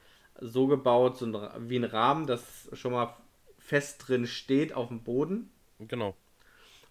so 0.41 0.67
gebaut, 0.67 1.17
so 1.17 1.27
ein, 1.27 1.71
wie 1.71 1.77
ein 1.77 1.85
Rahmen, 1.85 2.27
das 2.27 2.69
schon 2.73 2.93
mal 2.93 3.15
fest 3.61 4.09
drin 4.09 4.27
steht 4.27 4.73
auf 4.73 4.89
dem 4.89 5.05
Boden. 5.05 5.49
Genau. 5.79 6.17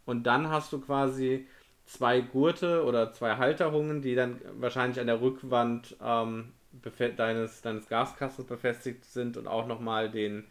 Und 0.06 0.24
dann 0.24 0.50
hast 0.50 0.72
du 0.72 0.80
quasi 0.80 1.46
zwei 1.84 2.22
Gurte 2.22 2.86
oder 2.86 3.12
zwei 3.12 3.36
Halterungen, 3.36 4.02
die 4.02 4.16
dann 4.16 4.40
wahrscheinlich 4.60 5.02
an 5.02 5.08
der 5.08 5.20
Rückwand 5.20 5.98
ähm, 6.02 6.54
deines, 7.18 7.62
deines 7.62 7.88
Gaskastens 7.88 8.48
befestigt 8.48 9.06
sind 9.06 9.38
und 9.38 9.48
auch 9.48 9.68
nochmal 9.68 10.10
den, 10.10 10.46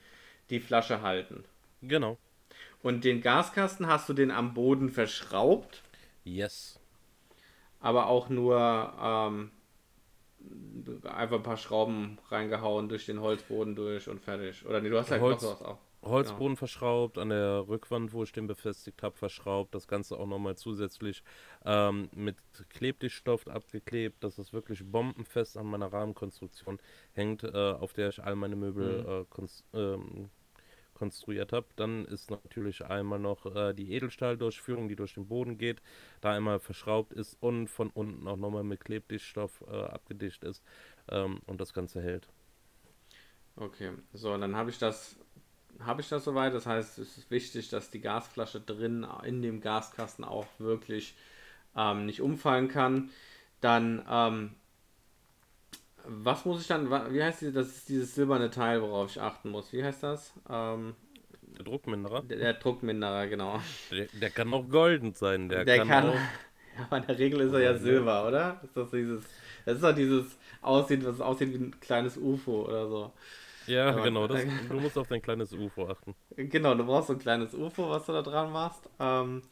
die 0.51 0.61
Flasche 0.61 1.03
halten. 1.03 1.45
Genau. 1.83 2.19
Und 2.83 3.05
den 3.05 3.21
Gaskasten 3.21 3.87
hast 3.87 4.09
du 4.09 4.12
den 4.12 4.31
am 4.31 4.55
Boden 4.55 4.91
verschraubt. 4.91 5.83
Yes. 6.25 6.79
Aber 7.81 8.07
auch 8.07 8.29
nur 8.29 8.93
ähm, 9.01 9.51
einfach 11.05 11.37
ein 11.37 11.43
paar 11.43 11.57
Schrauben 11.57 12.19
reingehauen 12.29 12.89
durch 12.89 13.07
den 13.07 13.21
Holzboden 13.21 13.75
durch 13.75 14.09
und 14.09 14.21
fertig. 14.21 14.65
Oder 14.67 14.81
nee, 14.81 14.89
du 14.89 14.99
hast 14.99 15.11
halt 15.11 15.21
Holz, 15.21 15.43
noch 15.43 15.59
sowas 15.59 15.62
auch. 15.62 15.79
Holzboden 16.07 16.55
ja. 16.55 16.59
verschraubt, 16.59 17.19
an 17.19 17.31
der 17.31 17.66
Rückwand, 17.69 18.12
wo 18.12 18.23
ich 18.23 18.33
den 18.33 18.47
befestigt 18.47 19.03
habe, 19.03 19.16
verschraubt. 19.16 19.75
Das 19.75 19.88
Ganze 19.88 20.19
auch 20.19 20.27
nochmal 20.27 20.57
zusätzlich 20.57 21.23
ähm, 21.64 22.09
mit 22.14 22.37
Klebdichtstoff 22.71 23.47
abgeklebt, 23.49 24.23
dass 24.25 24.38
es 24.38 24.53
wirklich 24.53 24.85
bombenfest 24.85 25.57
an 25.57 25.66
meiner 25.66 25.92
Rahmenkonstruktion 25.92 26.79
hängt, 27.12 27.45
äh, 27.45 27.49
auf 27.51 27.92
der 27.92 28.09
ich 28.09 28.23
all 28.23 28.37
meine 28.37 28.57
Möbel 28.57 29.03
mhm. 29.03 29.09
äh, 29.09 29.25
konst 29.29 29.64
ähm, 29.73 30.31
konstruiert 30.97 31.53
habe. 31.53 31.66
Dann 31.77 32.07
ist 32.07 32.31
natürlich 32.31 32.85
einmal 32.85 33.19
noch 33.19 33.45
äh, 33.55 33.75
die 33.75 33.92
Edelstahldurchführung, 33.92 34.88
die 34.88 34.97
durch 34.97 35.14
den 35.14 35.29
Boden 35.29 35.59
geht, 35.59 35.83
da 36.23 36.33
einmal 36.33 36.59
verschraubt 36.59 37.12
ist 37.12 37.37
und 37.40 37.69
von 37.69 37.90
unten 37.90 38.27
auch 38.27 38.37
nochmal 38.37 38.64
mit 38.64 38.81
Klebdichtstoff 38.81 39.62
äh, 39.69 39.75
abgedicht 39.75 40.42
ist 40.42 40.62
ähm, 41.11 41.40
und 41.47 41.61
das 41.61 41.75
Ganze 41.75 42.01
hält. 42.01 42.29
Okay, 43.57 43.92
so, 44.12 44.37
dann 44.37 44.57
habe 44.57 44.71
ich 44.71 44.79
das 44.79 45.19
habe 45.85 46.01
ich 46.01 46.09
das 46.09 46.25
soweit. 46.25 46.55
Das 46.55 46.67
heißt, 46.67 46.99
es 46.99 47.19
ist 47.19 47.31
wichtig, 47.31 47.69
dass 47.69 47.91
die 47.91 48.01
Gasflasche 48.01 48.61
drin 48.61 49.07
in 49.25 49.43
dem 49.43 49.61
Gaskasten 49.61 50.25
auch 50.25 50.47
wirklich 50.59 51.15
ähm, 51.77 52.07
nicht 52.07 52.21
umfallen 52.21 52.69
kann. 52.69 53.11
Dann, 53.61 54.05
ähm, 54.09 54.51
was 56.05 56.45
muss 56.45 56.61
ich 56.61 56.69
dann, 56.69 56.91
wie 57.12 57.23
heißt 57.23 57.43
die, 57.43 57.53
das 57.53 57.69
ist 57.69 57.89
dieses 57.89 58.15
silberne 58.15 58.51
Teil, 58.51 58.83
worauf 58.83 59.11
ich 59.11 59.21
achten 59.21 59.51
muss. 59.51 59.73
Wie 59.73 59.83
heißt 59.83 60.03
das? 60.03 60.33
Ähm, 60.49 60.95
der 61.57 61.65
Druckminderer? 61.65 62.23
Der, 62.23 62.39
der 62.39 62.55
Druckminderer, 62.55 63.27
genau. 63.27 63.61
Der, 63.91 64.07
der, 64.12 64.31
kann 64.31 64.53
auch 64.53 64.69
golden 64.69 65.15
sein. 65.15 65.49
Der, 65.49 65.65
der 65.65 65.79
kann, 65.79 65.89
kann 65.89 66.09
auch... 66.11 66.15
Ja, 66.15 66.85
aber 66.85 66.99
in 66.99 67.07
der 67.07 67.19
Regel 67.19 67.41
ist 67.41 67.53
er 67.53 67.61
ja 67.61 67.79
Silber, 67.79 68.27
oder? 68.27 68.61
Ist 68.62 68.77
das 68.77 68.91
dieses, 68.91 69.25
das 69.65 69.77
ist 69.77 69.85
doch 69.85 69.95
dieses 69.95 70.27
aussieht, 70.61 71.05
was 71.05 71.21
aussieht 71.21 71.53
wie 71.53 71.65
ein 71.65 71.81
kleines 71.81 72.17
UFO 72.17 72.67
oder 72.67 72.89
so. 72.89 73.12
Ja, 73.66 73.90
Aber, 73.90 74.02
genau. 74.02 74.26
Das, 74.26 74.44
du 74.68 74.81
musst 74.81 74.96
auf 74.98 75.09
dein 75.09 75.22
kleines 75.22 75.52
UFO 75.52 75.88
achten. 75.88 76.14
Genau, 76.37 76.74
du 76.74 76.85
brauchst 76.85 77.09
so 77.09 77.14
ein 77.14 77.18
kleines 77.18 77.55
UFO, 77.55 77.90
was 77.90 78.07
du 78.07 78.12
da 78.12 78.22
dran 78.22 78.52
machst. 78.52 78.88
Ähm, 78.98 79.42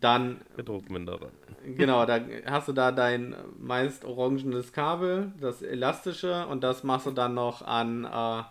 dann. 0.00 0.40
Druckminderer. 0.56 1.30
Genau, 1.64 2.06
da 2.06 2.20
hast 2.46 2.68
du 2.68 2.72
da 2.72 2.90
dein 2.92 3.36
meist 3.58 4.04
orangenes 4.04 4.72
Kabel, 4.72 5.32
das 5.40 5.62
elastische, 5.62 6.46
und 6.46 6.64
das 6.64 6.84
machst 6.84 7.06
du 7.06 7.10
dann 7.10 7.34
noch 7.34 7.62
an. 7.62 8.04
Äh, 8.04 8.42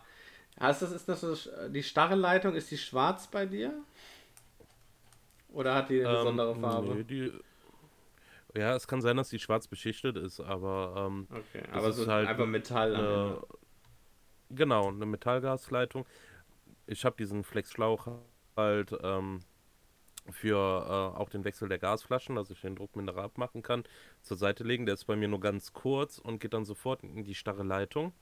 heißt 0.61 0.83
das, 0.83 0.91
ist 0.91 1.09
das 1.09 1.49
die 1.69 1.83
starre 1.83 2.15
Leitung? 2.15 2.53
Ist 2.53 2.69
die 2.71 2.77
schwarz 2.77 3.27
bei 3.27 3.45
dir? 3.45 3.73
Oder 5.51 5.75
hat 5.75 5.89
die 5.89 5.99
eine 5.99 6.09
ähm, 6.09 6.15
besondere 6.15 6.55
Farbe? 6.55 6.95
Nee, 6.95 7.03
die, 7.03 7.31
ja, 8.55 8.75
es 8.75 8.87
kann 8.87 9.01
sein, 9.01 9.17
dass 9.17 9.29
die 9.29 9.39
schwarz 9.39 9.67
beschichtet 9.67 10.17
ist, 10.17 10.39
aber. 10.39 11.07
Ähm, 11.07 11.27
okay, 11.31 11.63
aber 11.71 11.91
so 11.91 12.05
halt 12.07 12.27
einfach 12.27 12.45
Metall. 12.45 12.93
Äh, 12.93 13.55
Genau, 14.55 14.89
eine 14.89 15.05
Metallgasleitung. 15.05 16.05
Ich 16.85 17.05
habe 17.05 17.15
diesen 17.17 17.43
Flexschlauch 17.43 18.07
halt 18.55 18.95
ähm, 19.01 19.39
für 20.31 20.55
äh, 20.55 21.19
auch 21.19 21.29
den 21.29 21.43
Wechsel 21.43 21.67
der 21.67 21.79
Gasflaschen, 21.79 22.35
dass 22.35 22.49
ich 22.49 22.61
den 22.61 22.75
Druckminder 22.75 23.15
abmachen 23.17 23.61
kann, 23.61 23.83
zur 24.21 24.37
Seite 24.37 24.63
legen. 24.63 24.85
Der 24.85 24.93
ist 24.93 25.05
bei 25.05 25.15
mir 25.15 25.27
nur 25.27 25.39
ganz 25.39 25.73
kurz 25.73 26.17
und 26.17 26.39
geht 26.39 26.53
dann 26.53 26.65
sofort 26.65 27.03
in 27.03 27.23
die 27.23 27.35
starre 27.35 27.63
Leitung. 27.63 28.13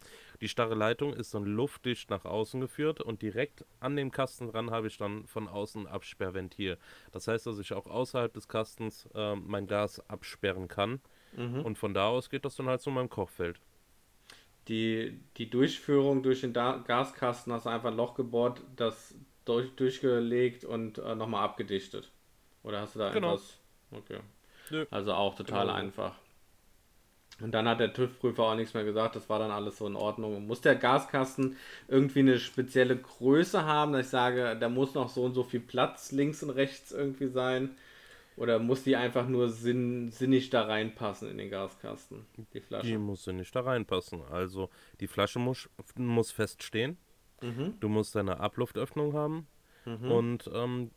Die 0.41 0.47
starre 0.47 0.75
Leitung 0.75 1.13
ist 1.13 1.33
dann 1.33 1.43
luftdicht 1.43 2.09
nach 2.09 2.25
außen 2.25 2.59
geführt 2.59 3.01
und 3.01 3.21
direkt 3.21 3.65
an 3.79 3.95
dem 3.95 4.11
Kasten 4.11 4.47
dran 4.47 4.71
habe 4.71 4.87
ich 4.87 4.97
dann 4.97 5.27
von 5.27 5.47
außen 5.47 5.85
ein 5.85 5.93
Absperrventil. 5.93 6.77
Das 7.11 7.27
heißt, 7.27 7.45
dass 7.45 7.59
ich 7.59 7.73
auch 7.73 7.85
außerhalb 7.87 8.33
des 8.33 8.47
Kastens 8.47 9.07
äh, 9.13 9.35
mein 9.35 9.67
Gas 9.67 9.99
absperren 10.09 10.67
kann. 10.67 11.01
Mhm. 11.35 11.61
Und 11.61 11.77
von 11.77 11.93
da 11.93 12.07
aus 12.07 12.29
geht 12.29 12.45
das 12.45 12.55
dann 12.55 12.67
halt 12.67 12.81
zu 12.81 12.89
meinem 12.89 13.09
Kochfeld 13.09 13.61
die, 14.71 15.19
die 15.35 15.49
Durchführung 15.49 16.23
durch 16.23 16.41
den 16.41 16.53
da 16.53 16.81
Gaskasten 16.87 17.51
hast 17.51 17.65
du 17.65 17.69
einfach 17.69 17.89
ein 17.89 17.97
Loch 17.97 18.15
gebohrt, 18.15 18.61
das 18.77 19.13
durch, 19.43 19.75
durchgelegt 19.75 20.63
und 20.63 20.97
äh, 20.97 21.13
nochmal 21.13 21.43
abgedichtet. 21.43 22.09
Oder 22.63 22.79
hast 22.79 22.95
du 22.95 22.99
da 22.99 23.09
genau. 23.09 23.33
etwas? 23.33 23.57
Okay. 23.91 24.19
Nö. 24.69 24.85
Also 24.89 25.13
auch 25.13 25.35
total 25.35 25.65
genau. 25.65 25.77
einfach. 25.77 26.15
Und 27.41 27.51
dann 27.51 27.67
hat 27.67 27.81
der 27.81 27.91
TÜV-Prüfer 27.91 28.43
auch 28.43 28.55
nichts 28.55 28.73
mehr 28.73 28.85
gesagt, 28.85 29.17
das 29.17 29.27
war 29.27 29.39
dann 29.39 29.51
alles 29.51 29.77
so 29.77 29.87
in 29.87 29.97
Ordnung. 29.97 30.47
Muss 30.47 30.61
der 30.61 30.75
Gaskasten 30.75 31.57
irgendwie 31.89 32.19
eine 32.19 32.39
spezielle 32.39 32.95
Größe 32.95 33.65
haben, 33.65 33.91
dass 33.91 34.05
ich 34.05 34.11
sage, 34.11 34.55
da 34.57 34.69
muss 34.69 34.93
noch 34.93 35.09
so 35.09 35.23
und 35.23 35.33
so 35.33 35.43
viel 35.43 35.59
Platz 35.59 36.13
links 36.13 36.43
und 36.43 36.51
rechts 36.51 36.93
irgendwie 36.93 37.27
sein? 37.27 37.75
Oder 38.37 38.59
muss 38.59 38.83
die 38.83 38.95
einfach 38.95 39.27
nur 39.27 39.49
sinn, 39.49 40.09
sinnig 40.09 40.49
da 40.49 40.63
reinpassen 40.63 41.29
in 41.29 41.37
den 41.37 41.49
Gaskasten, 41.49 42.25
die 42.53 42.61
Flasche? 42.61 42.87
Die 42.87 42.97
muss 42.97 43.23
sinnig 43.25 43.51
da 43.51 43.61
reinpassen. 43.61 44.21
Also 44.31 44.69
die 44.99 45.07
Flasche 45.07 45.39
muss, 45.39 45.69
muss 45.95 46.31
feststehen. 46.31 46.97
Mhm. 47.41 47.75
Du 47.79 47.89
musst 47.89 48.15
deine 48.15 48.39
Abluftöffnung 48.39 49.13
haben. 49.13 49.47
Mhm. 49.85 50.11
Und 50.11 50.49
ähm, 50.53 50.91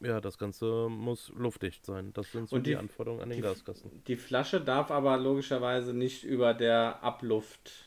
ja, 0.00 0.20
das 0.20 0.38
Ganze 0.38 0.88
muss 0.88 1.30
luftdicht 1.34 1.84
sein. 1.84 2.12
Das 2.14 2.32
sind 2.32 2.48
so 2.48 2.56
die, 2.56 2.70
die, 2.70 2.76
Anforderungen 2.76 3.22
an 3.22 3.28
den 3.28 3.36
die, 3.36 3.42
Gaskasten. 3.42 4.02
Die 4.06 4.16
Flasche 4.16 4.60
darf 4.60 4.90
aber 4.90 5.16
logischerweise 5.18 5.92
nicht 5.92 6.24
über 6.24 6.54
der 6.54 7.02
Abluftloch, 7.02 7.84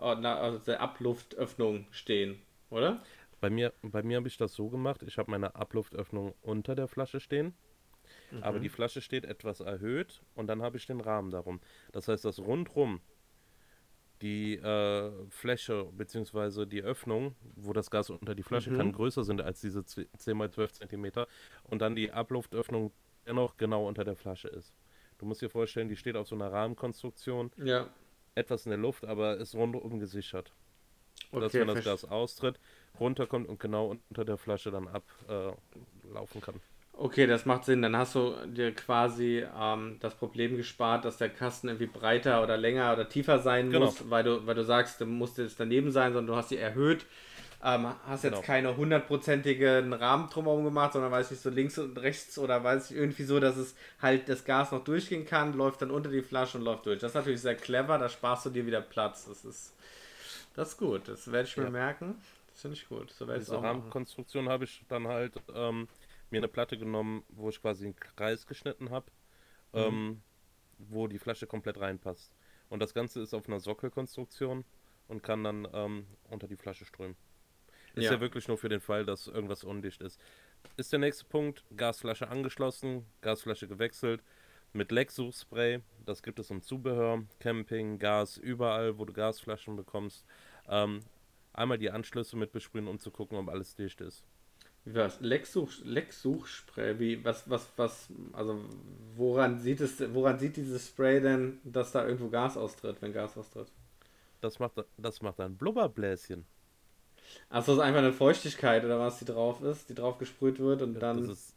äh, 0.00 0.26
also 0.26 0.58
der 0.58 0.80
Abluftöffnung 0.80 1.86
stehen, 1.92 2.40
oder? 2.70 3.02
Bei 3.40 3.50
mir, 3.50 3.72
bei 3.82 4.02
mir 4.02 4.16
habe 4.16 4.28
ich 4.28 4.36
das 4.36 4.54
so 4.54 4.68
gemacht, 4.68 5.02
ich 5.02 5.18
habe 5.18 5.30
meine 5.30 5.54
Abluftöffnung 5.54 6.34
unter 6.42 6.74
der 6.74 6.88
Flasche 6.88 7.20
stehen, 7.20 7.54
mhm. 8.30 8.42
aber 8.42 8.58
die 8.58 8.68
Flasche 8.68 9.00
steht 9.00 9.24
etwas 9.24 9.60
erhöht 9.60 10.22
und 10.34 10.48
dann 10.48 10.62
habe 10.62 10.76
ich 10.76 10.86
den 10.86 11.00
Rahmen 11.00 11.30
darum. 11.30 11.60
Das 11.92 12.08
heißt, 12.08 12.24
dass 12.24 12.38
rundrum 12.40 13.00
die 14.22 14.56
äh, 14.56 15.12
Fläche 15.30 15.84
bzw. 15.92 16.66
die 16.66 16.82
Öffnung, 16.82 17.36
wo 17.54 17.72
das 17.72 17.90
Gas 17.90 18.10
unter 18.10 18.34
die 18.34 18.42
Flasche 18.42 18.70
mhm. 18.70 18.76
kann, 18.76 18.92
größer 18.92 19.22
sind 19.22 19.40
als 19.40 19.60
diese 19.60 19.84
10 19.84 20.06
x 20.12 20.24
12 20.24 20.72
cm 20.72 21.26
und 21.64 21.80
dann 21.80 21.94
die 21.94 22.10
Abluftöffnung 22.10 22.92
dennoch 23.26 23.56
genau 23.56 23.86
unter 23.86 24.04
der 24.04 24.16
Flasche 24.16 24.48
ist. 24.48 24.74
Du 25.18 25.26
musst 25.26 25.42
dir 25.42 25.50
vorstellen, 25.50 25.88
die 25.88 25.96
steht 25.96 26.16
auf 26.16 26.28
so 26.28 26.34
einer 26.34 26.50
Rahmenkonstruktion. 26.52 27.52
Ja. 27.56 27.88
Etwas 28.34 28.66
in 28.66 28.70
der 28.70 28.78
Luft, 28.78 29.04
aber 29.04 29.36
ist 29.36 29.54
rundum 29.54 29.98
gesichert. 29.98 30.52
Okay, 31.32 31.40
dass 31.40 31.54
wenn 31.54 31.66
das 31.66 31.84
Gas 31.84 32.04
austritt, 32.04 32.60
runterkommt 33.00 33.48
und 33.48 33.60
genau 33.60 33.96
unter 34.08 34.24
der 34.24 34.36
Flasche 34.38 34.70
dann 34.70 34.88
ablaufen 34.88 36.38
äh, 36.38 36.44
kann. 36.44 36.60
Okay, 36.92 37.28
das 37.28 37.46
macht 37.46 37.64
Sinn. 37.64 37.82
Dann 37.82 37.96
hast 37.96 38.16
du 38.16 38.34
dir 38.46 38.74
quasi 38.74 39.44
ähm, 39.56 39.98
das 40.00 40.14
Problem 40.16 40.56
gespart, 40.56 41.04
dass 41.04 41.16
der 41.16 41.28
Kasten 41.28 41.68
irgendwie 41.68 41.86
breiter 41.86 42.42
oder 42.42 42.56
länger 42.56 42.92
oder 42.92 43.08
tiefer 43.08 43.38
sein 43.38 43.70
Genau. 43.70 43.84
muss, 43.84 44.10
weil 44.10 44.24
du, 44.24 44.44
weil 44.46 44.56
du 44.56 44.64
sagst, 44.64 45.00
du 45.00 45.06
musst 45.06 45.38
jetzt 45.38 45.60
daneben 45.60 45.92
sein, 45.92 46.12
sondern 46.12 46.26
du 46.34 46.36
hast 46.36 46.48
sie 46.48 46.56
erhöht. 46.56 47.06
Ähm, 47.64 47.88
hast 48.06 48.24
jetzt 48.24 48.34
Genau. 48.34 48.42
keine 48.42 48.76
hundertprozentigen 48.76 49.92
Rahmen 49.92 50.28
drumherum 50.30 50.64
gemacht, 50.64 50.92
sondern 50.94 51.10
weiß 51.12 51.30
nicht, 51.30 51.42
so 51.42 51.50
links 51.50 51.78
und 51.78 51.96
rechts 51.98 52.38
oder 52.38 52.62
weiß 52.64 52.90
ich 52.90 52.96
irgendwie 52.96 53.24
so, 53.24 53.40
dass 53.40 53.56
es 53.56 53.74
halt 54.00 54.28
das 54.28 54.44
Gas 54.44 54.72
noch 54.72 54.84
durchgehen 54.84 55.24
kann, 55.26 55.54
läuft 55.54 55.82
dann 55.82 55.90
unter 55.90 56.10
die 56.10 56.22
Flasche 56.22 56.58
und 56.58 56.64
läuft 56.64 56.86
durch. 56.86 57.00
Das 57.00 57.12
ist 57.12 57.14
natürlich 57.16 57.40
sehr 57.40 57.56
clever, 57.56 57.98
da 57.98 58.08
sparst 58.08 58.46
du 58.46 58.50
dir 58.50 58.66
wieder 58.66 58.80
Platz. 58.80 59.26
Das 59.28 59.44
ist, 59.44 59.74
das 60.56 60.70
ist 60.70 60.78
gut, 60.78 61.08
das 61.08 61.30
werde 61.32 61.48
ich 61.48 61.56
mir 61.56 61.64
Ja. 61.64 61.70
merken. 61.70 62.16
Finde 62.58 62.76
ich 62.76 62.88
gut. 62.88 63.10
So 63.12 63.24
Diese. 63.26 63.62
Rahmenkonstruktion 63.62 64.48
habe 64.48 64.64
ich 64.64 64.84
dann 64.88 65.06
halt 65.06 65.40
ähm, 65.54 65.88
mir 66.30 66.38
eine 66.38 66.48
Platte 66.48 66.76
genommen, 66.76 67.24
wo 67.28 67.48
ich 67.48 67.60
quasi 67.60 67.84
einen 67.86 67.96
Kreis 67.96 68.46
geschnitten 68.46 68.90
habe, 68.90 69.06
Mhm. 69.72 69.78
ähm, 69.80 70.22
wo 70.78 71.06
die 71.06 71.18
Flasche 71.18 71.46
komplett 71.46 71.78
reinpasst. 71.78 72.34
Und 72.68 72.80
das 72.80 72.94
Ganze 72.94 73.20
ist 73.20 73.34
auf 73.34 73.46
einer 73.48 73.60
Sockelkonstruktion 73.60 74.64
und 75.08 75.22
kann 75.22 75.44
dann 75.44 75.68
ähm, 75.72 76.06
unter 76.24 76.48
die 76.48 76.56
Flasche 76.56 76.84
strömen. 76.84 77.16
Ist 77.94 78.04
ja. 78.04 78.12
Ja. 78.12 78.20
wirklich 78.20 78.48
nur 78.48 78.58
für 78.58 78.68
den 78.68 78.80
Fall, 78.80 79.04
dass 79.04 79.26
irgendwas 79.26 79.64
undicht 79.64 80.02
ist. 80.02 80.20
Ist 80.76 80.92
der 80.92 80.98
nächste 80.98 81.24
Punkt, 81.24 81.64
Gasflasche 81.76 82.28
angeschlossen, 82.28 83.06
Gasflasche 83.20 83.68
gewechselt, 83.68 84.22
mit 84.72 84.92
Lecksuchspray, 84.92 85.80
das 86.04 86.22
gibt 86.22 86.38
es 86.38 86.50
im 86.50 86.60
Zubehör, 86.62 87.22
Camping, 87.40 87.98
Gas, 87.98 88.36
überall, 88.36 88.98
wo 88.98 89.04
du 89.04 89.12
Gasflaschen 89.12 89.76
bekommst. 89.76 90.26
Ähm, 90.68 91.00
einmal 91.52 91.78
die 91.78 91.90
Anschlüsse 91.90 92.36
mit 92.36 92.52
besprühen, 92.52 92.88
um 92.88 92.98
zu 92.98 93.10
gucken, 93.10 93.38
ob 93.38 93.48
alles 93.48 93.74
dicht 93.74 94.00
ist. 94.00 94.24
Wie 94.84 94.94
war's? 94.94 95.20
Lecksuch, 95.20 95.70
Lecksuchspray, 95.84 96.98
wie, 96.98 97.24
was, 97.24 97.48
was, 97.50 97.68
was, 97.76 98.08
also 98.32 98.64
woran 99.14 99.58
sieht 99.60 99.80
es, 99.80 100.02
woran 100.14 100.38
sieht 100.38 100.56
dieses 100.56 100.88
Spray 100.88 101.20
denn, 101.20 101.60
dass 101.64 101.92
da 101.92 102.04
irgendwo 102.06 102.28
Gas 102.28 102.56
austritt, 102.56 103.00
wenn 103.02 103.12
Gas 103.12 103.36
austritt? 103.36 103.70
Das 104.40 104.58
macht, 104.58 104.84
das 104.96 105.22
macht 105.22 105.38
ein 105.38 105.56
Blubberbläschen. 105.56 106.44
Achso, 107.50 107.74
ist 107.74 107.78
einfach 107.80 107.98
eine 108.00 108.12
Feuchtigkeit 108.14 108.84
oder 108.84 108.98
was, 108.98 109.18
die 109.18 109.24
drauf 109.26 109.60
ist, 109.62 109.88
die 109.90 109.94
drauf 109.94 110.16
gesprüht 110.18 110.58
wird 110.58 110.80
und 110.82 110.98
Das 111.02 111.02
dann. 111.02 111.28
ist, 111.28 111.56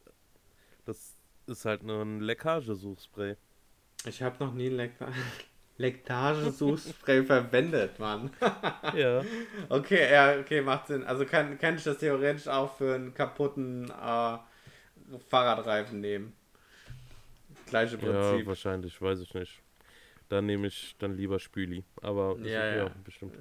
das 0.85 1.15
ist 1.47 1.65
halt 1.65 1.83
nur 1.83 2.01
ein 2.03 2.21
Leckagesuchspray. 2.21 3.37
Ich 4.05 4.21
habe 4.21 4.43
noch 4.43 4.53
nie 4.53 4.67
ein 4.67 4.75
Leck 4.75 4.91
Lektagesuchspray 5.81 7.23
verwendet, 7.25 7.99
Mann. 7.99 8.31
Ja. 8.95 9.23
Okay, 9.69 10.11
ja, 10.11 10.39
okay, 10.39 10.61
macht 10.61 10.87
Sinn. 10.87 11.03
Also 11.03 11.25
kann, 11.25 11.57
kann 11.57 11.75
ich 11.75 11.83
das 11.83 11.97
theoretisch 11.99 12.47
auch 12.47 12.75
für 12.77 12.95
einen 12.95 13.13
kaputten 13.13 13.89
äh, 13.89 14.37
Fahrradreifen 15.29 16.01
nehmen. 16.01 16.33
Gleiche 17.67 17.97
ja, 17.97 18.01
Prinzip. 18.31 18.47
wahrscheinlich, 18.47 19.01
weiß 19.01 19.19
ich 19.21 19.33
nicht. 19.33 19.61
Dann 20.29 20.45
nehme 20.45 20.67
ich 20.67 20.95
dann 20.99 21.15
lieber 21.15 21.39
Spüli. 21.39 21.83
Aber 22.01 22.37
Ja, 22.43 22.59
okay, 22.59 22.77
ja. 22.77 22.91
bestimmt. 23.03 23.33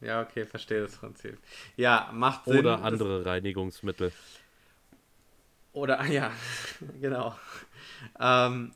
Ja, 0.00 0.22
okay, 0.22 0.44
verstehe 0.44 0.82
das 0.82 0.96
Prinzip. 0.96 1.38
Ja, 1.76 2.10
macht 2.12 2.44
Sinn. 2.44 2.58
Oder 2.58 2.76
Das- 2.76 2.82
andere 2.84 3.24
Reinigungsmittel. 3.26 4.12
Oder, 5.72 6.04
ja, 6.06 6.30
genau. 7.00 7.36
Ähm, 8.20 8.72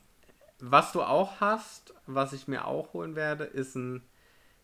was 0.61 0.93
du 0.93 1.03
auch 1.03 1.41
hast, 1.41 1.95
was 2.07 2.33
ich 2.33 2.49
mir 2.49 2.67
auch 2.67 2.93
holen 2.93 3.15
werde, 3.17 3.45
ist 3.45 3.75
ein, 3.77 4.03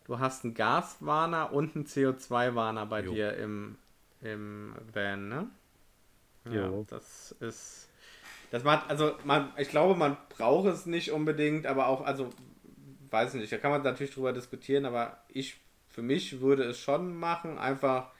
du 0.05 0.19
hast 0.19 0.43
einen 0.43 0.53
Gaswarner 0.53 1.53
und 1.53 1.75
einen 1.75 1.85
CO2-Warner 1.85 2.85
bei 2.85 3.01
Jo. 3.03 3.13
dir 3.13 3.37
im, 3.37 3.77
im 4.21 4.75
Van, 4.93 5.27
ne? 5.29 5.47
Ja, 6.45 6.67
Jo. 6.67 6.85
das 6.89 7.31
ist, 7.39 7.89
das 8.51 8.63
macht, 8.63 8.89
also 8.89 9.15
man, 9.23 9.51
ich 9.57 9.69
glaube, 9.69 9.95
man 9.97 10.17
braucht 10.29 10.67
es 10.67 10.85
nicht 10.85 11.11
unbedingt, 11.11 11.65
aber 11.65 11.87
auch, 11.87 12.05
also, 12.05 12.29
weiß 13.09 13.33
nicht, 13.35 13.51
da 13.51 13.57
kann 13.57 13.71
man 13.71 13.81
natürlich 13.81 14.13
drüber 14.13 14.33
diskutieren, 14.33 14.85
aber 14.85 15.17
ich, 15.29 15.57
für 15.89 16.01
mich 16.01 16.41
würde 16.41 16.63
es 16.65 16.79
schon 16.79 17.15
machen, 17.15 17.57
einfach, 17.57 18.11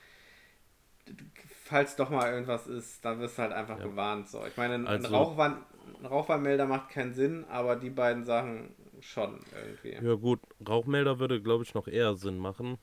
falls 1.65 1.95
doch 1.95 2.09
mal 2.09 2.31
irgendwas 2.31 2.67
ist, 2.67 3.03
dann 3.05 3.19
wirst 3.19 3.37
du 3.37 3.43
halt 3.43 3.51
einfach 3.53 3.79
Ja. 3.79 3.83
gewarnt. 3.85 4.29
So. 4.29 4.45
Ich 4.45 4.57
meine, 4.57 4.75
ein, 4.75 4.87
Also- 4.87 5.07
Rauchwarn, 5.09 5.63
ein 5.99 6.05
Rauchwarnmelder 6.05 6.65
macht 6.65 6.89
keinen 6.89 7.13
Sinn, 7.13 7.45
aber 7.49 7.75
die 7.75 7.89
beiden 7.89 8.23
Sachen 8.23 8.73
schon 9.01 9.39
irgendwie. 9.53 10.05
Ja 10.05 10.15
gut, 10.15 10.39
Rauchmelder 10.67 11.19
würde, 11.19 11.41
glaube 11.41 11.63
ich, 11.63 11.73
noch 11.73 11.87
eher 11.87 12.15
Sinn 12.15 12.37
machen 12.37 12.77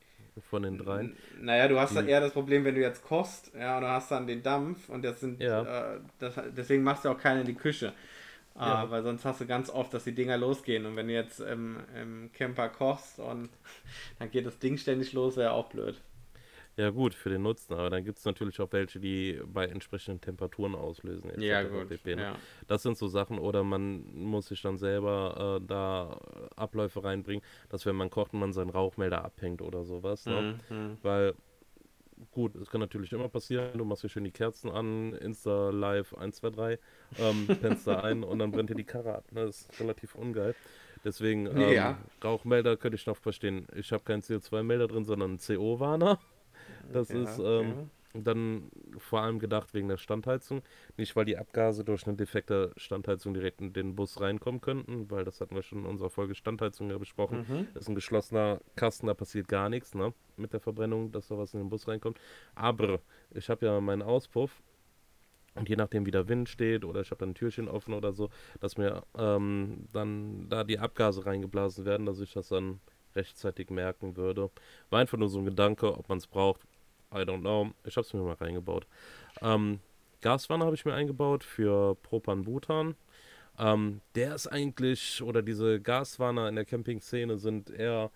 von 0.51 0.63
den 0.63 0.79
dreien. 0.79 1.17
N- 1.39 1.45
Naja, 1.45 1.69
du 1.69 1.79
hast 1.79 1.91
Die- 1.91 1.95
dann 1.97 2.09
eher 2.09 2.21
das 2.21 2.33
Problem, 2.33 2.65
wenn 2.65 2.75
du 2.75 2.81
jetzt 2.81 3.05
kochst, 3.05 3.53
ja, 3.55 3.77
und 3.77 3.83
du 3.83 3.89
hast 3.89 4.11
dann 4.11 4.27
den 4.27 4.43
Dampf 4.43 4.89
und 4.89 5.03
das 5.05 5.21
sind, 5.21 5.41
Ja. 5.41 5.95
äh, 5.97 6.01
das, 6.19 6.35
deswegen 6.57 6.83
machst 6.83 7.05
du 7.05 7.11
auch 7.11 7.19
keinen 7.19 7.41
in 7.41 7.47
die 7.47 7.55
Küche. 7.55 7.93
Ja. 8.55 8.85
Äh, 8.85 8.91
weil 8.91 9.03
sonst 9.03 9.25
hast 9.25 9.41
du 9.41 9.47
ganz 9.47 9.71
oft, 9.71 9.95
dass 9.95 10.05
die 10.05 10.15
Dinger 10.15 10.37
losgehen 10.37 10.85
und 10.87 10.95
wenn 10.97 11.09
du 11.09 11.15
jetzt 11.15 11.41
im, 11.41 11.79
im 12.01 12.31
Camper 12.33 12.69
kochst 12.69 13.19
und 13.19 13.49
dann 14.19 14.31
geht 14.31 14.45
das 14.47 14.59
Ding 14.59 14.77
ständig 14.77 15.13
los, 15.15 15.37
wäre 15.37 15.53
auch 15.53 15.71
blöd. 15.71 16.01
Ja 16.77 16.89
gut, 16.91 17.13
für 17.15 17.29
den 17.29 17.43
Nutzen, 17.43 17.75
aber 17.75 17.91
dann 17.91 18.05
gibt 18.05 18.19
es 18.19 18.25
natürlich 18.25 18.59
auch 18.61 18.73
welche, 18.73 18.99
die 18.99 19.39
bei 19.45 19.67
entsprechenden 19.67 20.21
Temperaturen 20.21 20.75
auslösen. 20.75 21.31
Ja, 21.39 21.63
gut. 21.63 21.89
pp, 21.89 22.17
ne? 22.17 22.23
Ja. 22.23 22.37
Das 22.67 22.83
sind 22.83 22.97
so 22.97 23.09
Sachen, 23.09 23.39
oder 23.39 23.63
man 23.63 24.05
muss 24.15 24.49
sich 24.49 24.63
dann 24.63 24.79
selber 24.79 25.59
äh, 25.61 25.67
da 25.67 26.19
Abläufe 26.57 27.05
reinbringen, 27.05 27.45
dass 27.69 27.85
wenn 27.85 27.97
man 27.97 28.09
kocht, 28.09 28.33
man 28.33 28.55
seinen 28.55 28.71
Rauchmelder 28.71 29.23
abhängt 29.23 29.61
oder 29.61 29.85
sowas. 29.85 30.25
Ne? 30.25 30.59
Mhm. 30.71 30.97
Weil, 31.03 31.35
gut, 32.31 32.57
es 32.57 32.71
kann 32.71 32.81
natürlich 32.81 33.13
immer 33.13 33.29
passieren, 33.29 33.77
du 33.77 33.85
machst 33.85 34.01
hier 34.01 34.11
schön 34.11 34.25
die 34.25 34.31
Kerzen 34.31 34.71
an, 34.71 35.13
Insta 35.13 35.69
Live 35.71 36.15
1, 36.15 36.37
2, 36.37 36.51
3, 36.51 36.79
ähm, 37.19 37.49
pennst 37.61 37.87
da 37.87 38.01
ein 38.01 38.25
und 38.25 38.39
dann 38.39 38.51
brennt 38.51 38.71
dir 38.71 38.77
die 38.77 38.85
Karre 38.85 39.15
ab. 39.15 39.25
Ne? 39.31 39.45
Das 39.45 39.61
ist 39.61 39.79
relativ 39.81 40.15
ungeil. 40.15 40.55
Deswegen, 41.05 41.47
ähm, 41.49 41.73
Ja. 41.73 41.99
Rauchmelder 42.25 42.79
könnte 42.79 42.97
ich 42.97 43.07
noch 43.07 43.17
verstehen. 43.17 43.67
Ich 43.75 43.93
habe 43.93 44.05
keinen 44.05 44.23
CO2-Melder 44.23 44.89
drin, 44.89 45.05
sondern 45.05 45.33
einen 45.33 45.39
CO-Warner. 45.39 46.19
Das 46.91 47.11
Ja, 47.11 47.23
ist 47.23 47.39
ähm, 47.39 47.91
dann 48.15 48.71
vor 48.99 49.23
allem 49.23 49.39
gedacht 49.39 49.73
wegen 49.75 49.89
der 49.89 49.97
Standheizung. 49.97 50.63
Nicht, 50.97 51.17
weil 51.17 51.25
die 51.25 51.39
Abgase 51.39 51.85
durch 51.85 52.07
eine 52.07 52.17
defekte 52.17 52.73
Standheizung 52.77 53.35
direkt 53.35 53.61
in 53.61 53.73
den 53.73 53.95
Bus 53.95 54.21
reinkommen 54.21 54.61
könnten, 54.61 55.11
weil 55.11 55.25
das 55.25 55.41
hatten 55.41 55.55
wir 55.55 55.63
schon 55.63 55.81
in 55.81 55.87
unserer 55.87 56.11
Folge 56.11 56.35
Standheizung 56.35 56.91
ja 56.91 56.99
besprochen. 56.99 57.41
Mhm. 57.49 57.69
Das 57.75 57.85
ist 57.85 57.89
ein 57.89 57.95
geschlossener 57.95 58.61
Kasten, 58.77 59.07
da 59.07 59.15
passiert 59.15 59.49
gar 59.49 59.69
nichts, 59.69 59.95
ne? 59.95 60.13
Mit 60.37 60.53
der 60.53 60.61
Verbrennung, 60.61 61.13
dass 61.13 61.29
da 61.29 61.39
was 61.39 61.55
in 61.55 61.61
den 61.61 61.69
Bus 61.71 61.89
reinkommt. 61.89 62.19
Aber 62.55 63.01
ich 63.31 63.49
habe 63.49 63.67
ja 63.67 63.81
meinen 63.81 64.03
Auspuff 64.03 64.63
und 65.55 65.69
je 65.69 65.77
nachdem, 65.77 66.07
wie 66.07 66.11
der 66.11 66.29
Wind 66.29 66.49
steht 66.49 66.85
oder 66.85 67.03
ich 67.03 67.11
habe 67.11 67.19
dann 67.19 67.31
ein 67.31 67.35
Türchen 67.35 67.69
offen 67.69 67.93
oder 67.95 68.13
so, 68.13 68.31
dass 68.61 68.79
mir 68.79 69.03
ähm, 69.17 69.87
dann 69.93 70.49
da 70.49 70.65
die 70.65 70.79
Abgase 70.79 71.27
reingeblasen 71.27 71.85
werden, 71.85 72.07
dass 72.07 72.21
ich 72.21 72.33
das 72.33 72.49
dann 72.49 72.81
rechtzeitig 73.15 73.69
merken 73.71 74.17
würde. 74.17 74.51
War 74.89 75.01
einfach 75.01 75.19
nur 75.19 75.29
so 75.29 75.39
ein 75.39 75.45
Gedanke, 75.45 75.97
ob 75.97 76.09
man 76.09 76.19
es 76.19 76.27
braucht. 76.27 76.63
I 77.13 77.23
don't 77.25 77.41
know. 77.41 77.71
Ich 77.85 77.97
habe 77.97 78.07
es 78.07 78.13
mir 78.13 78.23
mal 78.23 78.35
reingebaut. 78.35 78.87
Ähm, 79.41 79.81
Gaswanne 80.21 80.65
habe 80.65 80.75
ich 80.75 80.85
mir 80.85 80.95
eingebaut 80.95 81.45
für 81.45 81.97
Propan-Butan. 81.97 82.95
Ähm, 83.59 84.01
der 84.15 84.35
ist 84.35 84.47
eigentlich, 84.47 85.23
oder 85.23 85.43
diese 85.43 85.81
Gaswanner 85.81 86.49
in 86.49 86.57
der 86.57 86.65
Camping-Szene 86.65 87.39
sind 87.39 87.71
eher 87.71 88.11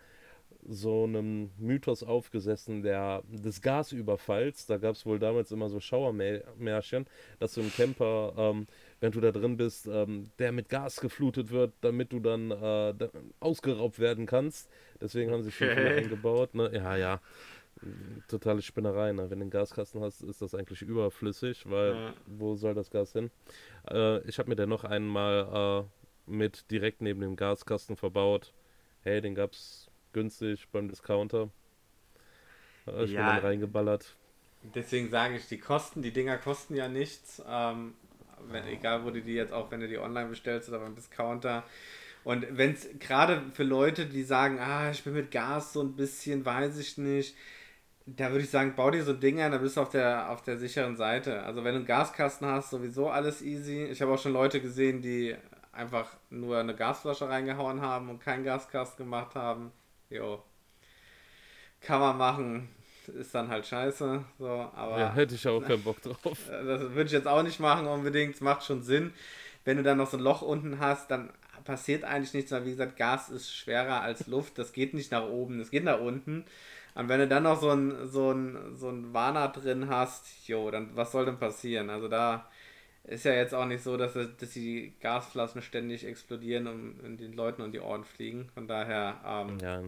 so 0.68 1.04
einem 1.04 1.50
Mythos 1.58 2.02
aufgesessen, 2.02 2.82
der 2.82 3.22
des 3.28 3.62
Gasüberfalls. 3.62 4.66
Da 4.66 4.78
gab 4.78 4.96
es 4.96 5.06
wohl 5.06 5.18
damals 5.18 5.52
immer 5.52 5.68
so 5.68 5.78
Schauermärchen, 5.80 7.06
dass 7.38 7.54
du 7.54 7.60
im 7.60 7.72
Camper, 7.72 8.34
ähm, 8.36 8.66
wenn 9.00 9.12
du 9.12 9.20
da 9.20 9.30
drin 9.30 9.56
bist, 9.56 9.86
ähm, 9.86 10.30
der 10.38 10.52
mit 10.52 10.68
Gas 10.68 11.00
geflutet 11.00 11.50
wird, 11.50 11.72
damit 11.82 12.12
du 12.12 12.20
dann 12.20 12.50
äh, 12.50 12.94
da, 12.94 13.08
ausgeraubt 13.40 13.98
werden 14.00 14.26
kannst. 14.26 14.68
Deswegen 15.00 15.30
haben 15.30 15.42
sich 15.42 15.54
schon 15.54 15.70
viele 15.70 15.92
Okay. 15.92 15.94
eingebaut. 15.94 16.54
Ne? 16.54 16.70
Ja, 16.74 16.96
ja. 16.96 17.20
Totale 18.28 18.62
Spinnerei. 18.62 19.12
Ne? 19.12 19.30
Wenn 19.30 19.38
du 19.38 19.44
einen 19.44 19.50
Gaskasten 19.50 20.00
hast, 20.02 20.22
ist 20.22 20.42
das 20.42 20.54
eigentlich 20.54 20.82
überflüssig, 20.82 21.68
weil 21.68 21.92
Ja. 21.92 22.14
wo 22.26 22.54
soll 22.56 22.74
das 22.74 22.90
Gas 22.90 23.12
hin? 23.12 23.30
Äh, 23.90 24.20
ich 24.28 24.38
habe 24.38 24.48
mir 24.48 24.56
den 24.56 24.68
noch 24.68 24.84
einmal 24.84 25.86
äh, 26.26 26.30
mit 26.30 26.70
direkt 26.70 27.02
neben 27.02 27.20
dem 27.20 27.36
Gaskasten 27.36 27.96
verbaut. 27.96 28.52
Hey, 29.02 29.20
den 29.20 29.34
gab's 29.34 29.88
günstig 30.12 30.68
beim 30.72 30.88
Discounter. 30.88 31.50
Hab 32.86 33.00
ich 33.02 33.12
Ja. 33.12 33.20
mir 33.20 33.26
dann 33.34 33.38
reingeballert. 33.44 34.16
Deswegen 34.74 35.10
sage 35.10 35.36
ich, 35.36 35.46
die 35.48 35.58
kosten, 35.58 36.02
die 36.02 36.12
Dinger 36.12 36.38
kosten 36.38 36.74
ja 36.74 36.88
nichts. 36.88 37.42
Ähm, 37.48 37.94
wenn, 38.48 38.66
egal, 38.66 39.04
wo 39.04 39.10
du 39.10 39.22
die 39.22 39.34
jetzt 39.34 39.52
auch, 39.52 39.70
wenn 39.70 39.80
du 39.80 39.88
die 39.88 39.98
online 39.98 40.28
bestellst 40.28 40.68
oder 40.68 40.80
beim 40.80 40.94
Discounter. 40.94 41.64
Und 42.24 42.46
wenn 42.50 42.72
es 42.72 42.88
gerade 42.98 43.42
für 43.52 43.62
Leute, 43.62 44.06
die 44.06 44.24
sagen, 44.24 44.58
ah, 44.58 44.90
ich 44.90 45.04
bin 45.04 45.12
mit 45.14 45.30
Gas 45.30 45.72
so 45.72 45.80
ein 45.82 45.94
bisschen, 45.94 46.44
weiß 46.44 46.78
ich 46.78 46.98
nicht, 46.98 47.36
da 48.06 48.30
würde 48.30 48.44
ich 48.44 48.50
sagen, 48.50 48.74
bau 48.76 48.90
dir 48.90 49.02
so 49.02 49.12
Dinger, 49.12 49.50
da 49.50 49.58
bist 49.58 49.76
du 49.76 49.80
auf 49.80 49.90
der, 49.90 50.30
auf 50.30 50.42
der 50.42 50.56
sicheren 50.58 50.96
Seite. 50.96 51.42
Also 51.42 51.64
wenn 51.64 51.72
du 51.72 51.78
einen 51.78 51.86
Gaskasten 51.86 52.46
hast, 52.46 52.70
sowieso 52.70 53.10
alles 53.10 53.42
easy. 53.42 53.84
Ich 53.84 54.00
habe 54.00 54.12
auch 54.12 54.18
schon 54.18 54.32
Leute 54.32 54.60
gesehen, 54.60 55.02
die 55.02 55.34
einfach 55.72 56.08
nur 56.30 56.58
eine 56.58 56.74
Gasflasche 56.74 57.28
reingehauen 57.28 57.80
haben 57.80 58.08
und 58.08 58.20
keinen 58.20 58.44
Gaskasten 58.44 59.04
gemacht 59.04 59.34
haben. 59.34 59.72
Jo. 60.08 60.42
Kann 61.80 62.00
man 62.00 62.16
machen. 62.16 62.68
ist 63.08 63.34
dann 63.34 63.48
halt 63.48 63.66
scheiße. 63.66 64.24
So, 64.38 64.48
aber 64.48 64.98
ja, 64.98 65.12
hätte 65.12 65.34
ich 65.34 65.46
auch 65.48 65.60
keinen 65.60 65.82
Bock 65.82 66.00
drauf. 66.00 66.16
Das 66.48 66.80
würde 66.80 67.04
ich 67.04 67.12
jetzt 67.12 67.28
auch 67.28 67.42
nicht 67.42 67.58
machen 67.58 67.88
unbedingt. 67.88 68.36
Es 68.36 68.40
macht 68.40 68.64
schon 68.64 68.82
Sinn. 68.82 69.12
Wenn 69.64 69.78
du 69.78 69.82
dann 69.82 69.98
noch 69.98 70.08
so 70.08 70.16
ein 70.16 70.22
Loch 70.22 70.42
unten 70.42 70.78
hast, 70.78 71.10
dann 71.10 71.30
passiert 71.64 72.04
eigentlich 72.04 72.34
nichts, 72.34 72.52
weil 72.52 72.64
wie 72.64 72.70
gesagt, 72.70 72.96
Gas 72.96 73.30
ist 73.30 73.52
schwerer 73.52 74.00
als 74.00 74.28
Luft. 74.28 74.58
Das 74.58 74.72
geht 74.72 74.94
nicht 74.94 75.10
nach 75.10 75.24
oben, 75.24 75.58
das 75.58 75.70
geht 75.70 75.82
nach 75.82 75.98
unten. 75.98 76.44
Und 76.96 77.10
wenn 77.10 77.20
du 77.20 77.28
dann 77.28 77.42
noch 77.42 77.60
so 77.60 77.70
ein, 77.70 78.08
so 78.08 78.32
ein, 78.32 78.74
so 78.74 78.88
ein 78.88 79.12
Warner 79.12 79.48
drin 79.48 79.88
hast, 79.88 80.48
jo, 80.48 80.70
dann 80.70 80.96
was 80.96 81.12
soll 81.12 81.26
denn 81.26 81.38
passieren? 81.38 81.90
Also 81.90 82.08
da 82.08 82.48
ist 83.04 83.26
ja 83.26 83.34
jetzt 83.34 83.54
auch 83.54 83.66
nicht 83.66 83.82
so, 83.82 83.98
dass, 83.98 84.14
dass 84.14 84.50
die 84.50 84.94
Gasflaschen 85.00 85.60
ständig 85.60 86.06
explodieren 86.06 86.66
und 86.66 87.18
den 87.18 87.34
Leuten 87.34 87.60
um 87.60 87.70
die 87.70 87.80
Ohren 87.80 88.04
fliegen. 88.04 88.48
Von 88.54 88.66
daher 88.66 89.20
ähm, 89.26 89.58
ja. 89.58 89.82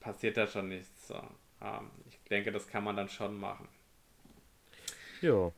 passiert 0.00 0.36
da 0.36 0.46
schon 0.46 0.68
nichts. 0.68 1.08
So. 1.08 1.14
Ähm, 1.62 1.90
ich 2.10 2.18
denke, 2.28 2.52
das 2.52 2.68
kann 2.68 2.84
man 2.84 2.96
dann 2.96 3.08
schon 3.08 3.40
machen. 3.40 3.66
Ja. 5.22 5.50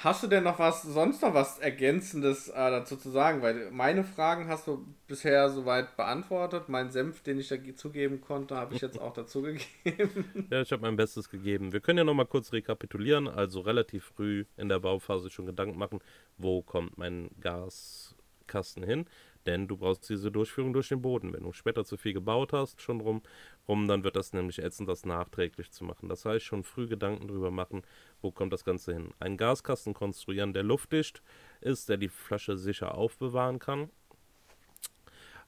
Hast 0.00 0.22
du 0.22 0.28
denn 0.28 0.44
noch 0.44 0.60
was, 0.60 0.82
sonst 0.82 1.22
noch 1.22 1.34
was 1.34 1.58
Ergänzendes 1.58 2.48
äh, 2.48 2.54
dazu 2.54 2.96
zu 2.96 3.10
sagen? 3.10 3.42
Weil 3.42 3.68
meine 3.72 4.04
Fragen 4.04 4.46
hast 4.46 4.68
du 4.68 4.86
bisher 5.08 5.50
soweit 5.50 5.96
beantwortet. 5.96 6.68
Mein 6.68 6.92
Senf, 6.92 7.22
den 7.24 7.40
ich 7.40 7.48
dazugeben 7.48 8.20
konnte, 8.20 8.54
habe 8.54 8.76
ich 8.76 8.80
jetzt 8.80 9.00
auch 9.00 9.12
dazugegeben. 9.12 9.66
Ja, 10.50 10.62
ich 10.62 10.70
habe 10.70 10.82
mein 10.82 10.94
Bestes 10.96 11.28
gegeben. 11.28 11.72
Wir 11.72 11.80
können 11.80 11.98
ja 11.98 12.04
nochmal 12.04 12.26
kurz 12.26 12.52
rekapitulieren. 12.52 13.26
Also 13.26 13.60
relativ 13.60 14.04
früh 14.04 14.44
in 14.56 14.68
der 14.68 14.78
Bauphase 14.78 15.30
schon 15.30 15.46
Gedanken 15.46 15.78
machen, 15.78 15.98
wo 16.36 16.62
kommt 16.62 16.96
mein 16.96 17.30
Gaskasten 17.40 18.84
hin? 18.84 19.06
Denn 19.48 19.66
du 19.66 19.78
brauchst 19.78 20.06
diese 20.10 20.30
Durchführung 20.30 20.74
durch 20.74 20.90
den 20.90 21.00
Boden. 21.00 21.32
Wenn 21.32 21.42
du 21.42 21.52
später 21.52 21.82
zu 21.82 21.96
viel 21.96 22.12
gebaut 22.12 22.52
hast, 22.52 22.82
schon 22.82 23.00
rum, 23.00 23.22
rum, 23.66 23.88
dann 23.88 24.04
wird 24.04 24.14
das 24.14 24.34
nämlich 24.34 24.58
ätzend, 24.58 24.90
das 24.90 25.06
nachträglich 25.06 25.70
zu 25.70 25.84
machen. 25.84 26.10
Das 26.10 26.26
heißt, 26.26 26.44
schon 26.44 26.64
früh 26.64 26.86
Gedanken 26.86 27.28
drüber 27.28 27.50
machen, 27.50 27.80
wo 28.20 28.30
kommt 28.30 28.52
das 28.52 28.66
Ganze 28.66 28.92
hin. 28.92 29.14
Einen 29.20 29.38
Gaskasten 29.38 29.94
konstruieren, 29.94 30.52
der 30.52 30.64
luftdicht 30.64 31.22
ist, 31.62 31.88
der 31.88 31.96
die 31.96 32.10
Flasche 32.10 32.58
sicher 32.58 32.94
aufbewahren 32.94 33.58
kann. 33.58 33.88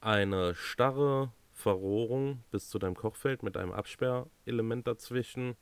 Eine 0.00 0.54
starre 0.54 1.30
Verrohrung 1.52 2.42
bis 2.50 2.70
zu 2.70 2.78
deinem 2.78 2.96
Kochfeld 2.96 3.42
mit 3.42 3.58
einem 3.58 3.72
Absperrelement 3.72 4.86
dazwischen 4.86 5.58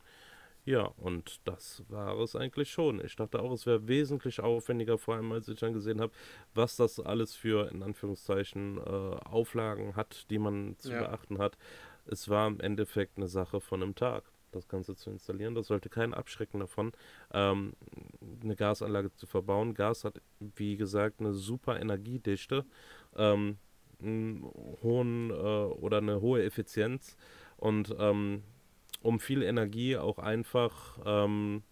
ja, 0.69 0.83
und 0.99 1.41
das 1.45 1.83
war 1.89 2.19
es 2.19 2.37
eigentlich 2.37 2.71
schon. 2.71 3.03
Ich 3.03 3.17
dachte 3.17 3.41
auch, 3.41 3.53
es 3.53 3.65
wäre 3.65 3.89
wesentlich 3.89 4.41
aufwendiger, 4.41 4.99
vor 4.99 5.15
allem 5.15 5.33
als 5.33 5.49
ich 5.49 5.59
dann 5.59 5.73
gesehen 5.73 5.99
habe, 5.99 6.13
was 6.53 6.77
das 6.77 7.01
alles 7.01 7.35
für, 7.35 7.71
in 7.71 7.83
Anführungszeichen, 7.83 8.77
äh, 8.77 8.81
Auflagen 8.81 9.97
hat, 9.97 10.27
die 10.29 10.39
man 10.39 10.77
zu 10.79 10.93
ja. 10.93 11.01
beachten 11.01 11.39
hat. 11.39 11.57
Es 12.05 12.29
war 12.29 12.47
im 12.47 12.61
Endeffekt 12.61 13.17
eine 13.17 13.29
Sache 13.29 13.63
von 13.63 13.83
einem 13.83 13.95
Tag, 13.95 14.25
das 14.53 14.69
Ganze 14.69 14.95
zu 14.95 15.09
installieren. 15.09 15.55
Das 15.55 15.69
sollte 15.69 15.89
keinen 15.89 16.13
abschrecken 16.13 16.61
davon, 16.61 16.93
ähm, 17.33 17.73
eine 18.43 18.55
Gasanlage 18.55 19.11
zu 19.15 19.27
verbauen. 19.27 19.73
Gas 19.73 20.05
hat, 20.05 20.21
wie 20.39 20.77
gesagt, 20.77 21.21
eine 21.21 21.33
super 21.33 21.81
Energiedichte, 21.81 22.67
ähm, 23.17 23.57
einen 24.03 24.45
hohen 24.83 25.31
äh, 25.31 25.33
oder 25.33 25.97
eine 25.97 26.21
hohe 26.21 26.43
Effizienz 26.43 27.17
und 27.57 27.97
ähm, 27.99 28.43
um 29.01 29.21
viel 29.21 29.43
Energie 29.43 29.97
auch 29.97 30.19
einfach 30.19 30.99
ähm, 31.05 31.63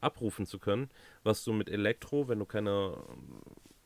abrufen 0.00 0.46
zu 0.46 0.58
können, 0.58 0.90
was 1.22 1.44
du 1.44 1.52
mit 1.52 1.70
Elektro, 1.70 2.28
wenn 2.28 2.38
du 2.38 2.46
keine, 2.46 2.96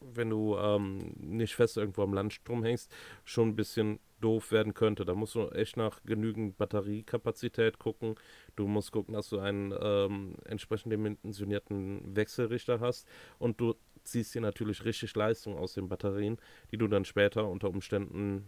wenn 0.01 0.31
du 0.31 0.57
ähm, 0.57 1.13
nicht 1.19 1.55
fest 1.55 1.77
irgendwo 1.77 2.03
am 2.03 2.15
Landstrom 2.15 2.65
hängst, 2.65 2.93
schon 3.25 3.49
ein 3.51 3.57
bisschen 3.57 4.01
doof 4.21 4.51
werden 4.51 4.73
könnte. 4.75 5.05
Da 5.05 5.15
musst 5.15 5.35
du 5.35 5.49
echt 5.51 5.77
nach 5.77 6.03
genügend 6.05 6.57
Batteriekapazität 6.57 7.79
gucken. 7.79 8.15
Du 8.57 8.67
musst 8.67 8.93
gucken, 8.93 9.15
dass 9.15 9.29
du 9.29 9.39
einen 9.39 9.75
ähm, 9.79 10.37
entsprechend 10.47 10.93
dimensionierten 10.93 12.17
Wechselrichter 12.17 12.81
hast 12.81 13.07
und 13.39 13.61
du 13.61 13.75
ziehst 14.05 14.35
dir 14.35 14.41
natürlich 14.41 14.85
richtig 14.85 15.15
Leistung 15.15 15.57
aus 15.59 15.75
den 15.75 15.89
Batterien, 15.89 16.39
die 16.71 16.79
du 16.79 16.89
dann 16.89 17.05
später 17.05 17.49
unter 17.49 17.69
Umständen 17.69 18.47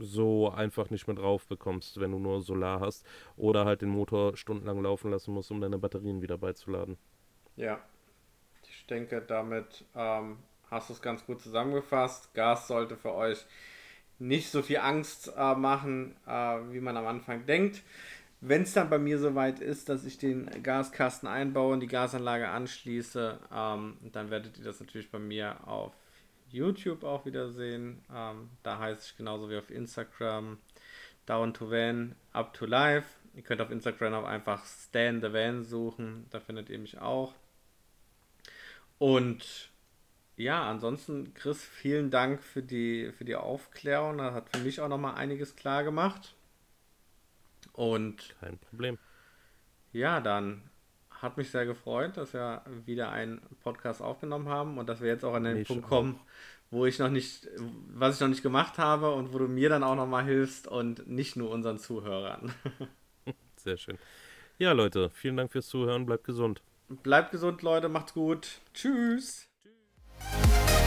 so 0.00 0.50
einfach 0.50 0.90
nicht 0.90 1.06
mehr 1.06 1.16
drauf 1.16 1.46
bekommst, 1.46 2.00
wenn 2.00 2.12
du 2.12 2.18
nur 2.18 2.40
Solar 2.42 2.80
hast 2.80 3.06
oder 3.36 3.64
halt 3.64 3.82
den 3.82 3.90
Motor 3.90 4.36
stundenlang 4.36 4.82
laufen 4.82 5.10
lassen 5.10 5.32
musst, 5.32 5.50
um 5.50 5.60
deine 5.60 5.78
Batterien 5.78 6.22
wieder 6.22 6.38
beizuladen. 6.38 6.96
Ja, 7.56 7.80
ich 8.68 8.86
denke, 8.86 9.20
damit 9.20 9.84
ähm, 9.94 10.38
hast 10.70 10.88
du 10.88 10.94
es 10.94 11.02
ganz 11.02 11.24
gut 11.24 11.40
zusammengefasst. 11.40 12.32
Gas 12.34 12.68
sollte 12.68 12.96
für 12.96 13.14
euch 13.14 13.44
nicht 14.18 14.50
so 14.50 14.62
viel 14.62 14.78
Angst 14.78 15.32
äh, 15.36 15.54
machen, 15.54 16.16
äh, 16.26 16.58
wie 16.70 16.80
man 16.80 16.96
am 16.96 17.06
Anfang 17.06 17.46
denkt. 17.46 17.82
Wenn 18.40 18.62
es 18.62 18.72
dann 18.72 18.88
bei 18.88 18.98
mir 18.98 19.18
soweit 19.18 19.60
ist, 19.60 19.88
dass 19.88 20.04
ich 20.04 20.18
den 20.18 20.62
Gaskasten 20.62 21.28
einbaue 21.28 21.72
und 21.72 21.80
die 21.80 21.88
Gasanlage 21.88 22.48
anschließe, 22.48 23.38
ähm, 23.52 23.96
dann 24.12 24.30
werdet 24.30 24.58
ihr 24.58 24.64
das 24.64 24.78
natürlich 24.78 25.10
bei 25.10 25.18
mir 25.18 25.66
auf 25.66 25.92
YouTube 26.50 27.04
auch 27.04 27.24
wieder 27.26 27.50
sehen. 27.50 28.04
Ähm, 28.14 28.50
da 28.62 28.78
heiße 28.78 29.10
ich 29.10 29.16
genauso 29.16 29.50
wie 29.50 29.56
auf 29.56 29.70
Instagram 29.70 30.58
Down 31.26 31.54
to 31.54 31.70
Van, 31.70 32.14
Up 32.32 32.54
to 32.54 32.66
Life. 32.66 33.06
Ihr 33.34 33.42
könnt 33.42 33.60
auf 33.60 33.70
Instagram 33.70 34.14
auch 34.14 34.24
einfach 34.24 34.64
Stan 34.64 35.20
the 35.20 35.32
Van 35.32 35.64
suchen, 35.64 36.26
da 36.30 36.40
findet 36.40 36.70
ihr 36.70 36.78
mich 36.78 36.98
auch. 36.98 37.34
Und 38.98 39.70
ja, 40.36 40.68
ansonsten, 40.68 41.34
Chris, 41.34 41.64
vielen 41.64 42.10
Dank 42.10 42.42
für 42.42 42.62
die, 42.62 43.12
für 43.12 43.24
die 43.24 43.36
Aufklärung. 43.36 44.18
Das 44.18 44.34
hat 44.34 44.48
für 44.50 44.62
mich 44.62 44.80
auch 44.80 44.88
nochmal 44.88 45.16
einiges 45.16 45.56
klar 45.56 45.84
gemacht. 45.84 46.34
Und. 47.72 48.36
Kein 48.40 48.58
Problem. 48.58 48.98
Ja, 49.92 50.20
dann 50.20 50.62
hat 51.20 51.36
mich 51.36 51.50
sehr 51.50 51.66
gefreut, 51.66 52.16
dass 52.16 52.32
wir 52.32 52.62
wieder 52.86 53.10
einen 53.10 53.40
Podcast 53.62 54.00
aufgenommen 54.02 54.48
haben 54.48 54.78
und 54.78 54.88
dass 54.88 55.00
wir 55.00 55.08
jetzt 55.08 55.24
auch 55.24 55.34
an 55.34 55.44
den 55.44 55.64
Punkt 55.64 55.86
kommen, 55.86 56.20
wo 56.70 56.86
ich 56.86 56.98
noch 56.98 57.10
nicht, 57.10 57.48
was 57.88 58.16
ich 58.16 58.20
noch 58.20 58.28
nicht 58.28 58.42
gemacht 58.42 58.78
habe 58.78 59.12
und 59.12 59.32
wo 59.32 59.38
du 59.38 59.48
mir 59.48 59.68
dann 59.68 59.82
auch 59.82 59.96
nochmal 59.96 60.24
hilfst 60.24 60.68
und 60.68 61.08
nicht 61.08 61.36
nur 61.36 61.50
unseren 61.50 61.78
Zuhörern. 61.78 62.52
Sehr 63.56 63.76
schön. 63.76 63.98
Ja, 64.58 64.72
Leute, 64.72 65.10
vielen 65.10 65.36
Dank 65.36 65.52
fürs 65.52 65.68
Zuhören. 65.68 66.06
Bleibt 66.06 66.24
gesund. 66.24 66.62
Bleibt 66.88 67.32
gesund, 67.32 67.62
Leute. 67.62 67.88
Macht's 67.88 68.14
gut. 68.14 68.60
Tschüss. 68.72 69.48
Tschüss. 70.20 70.77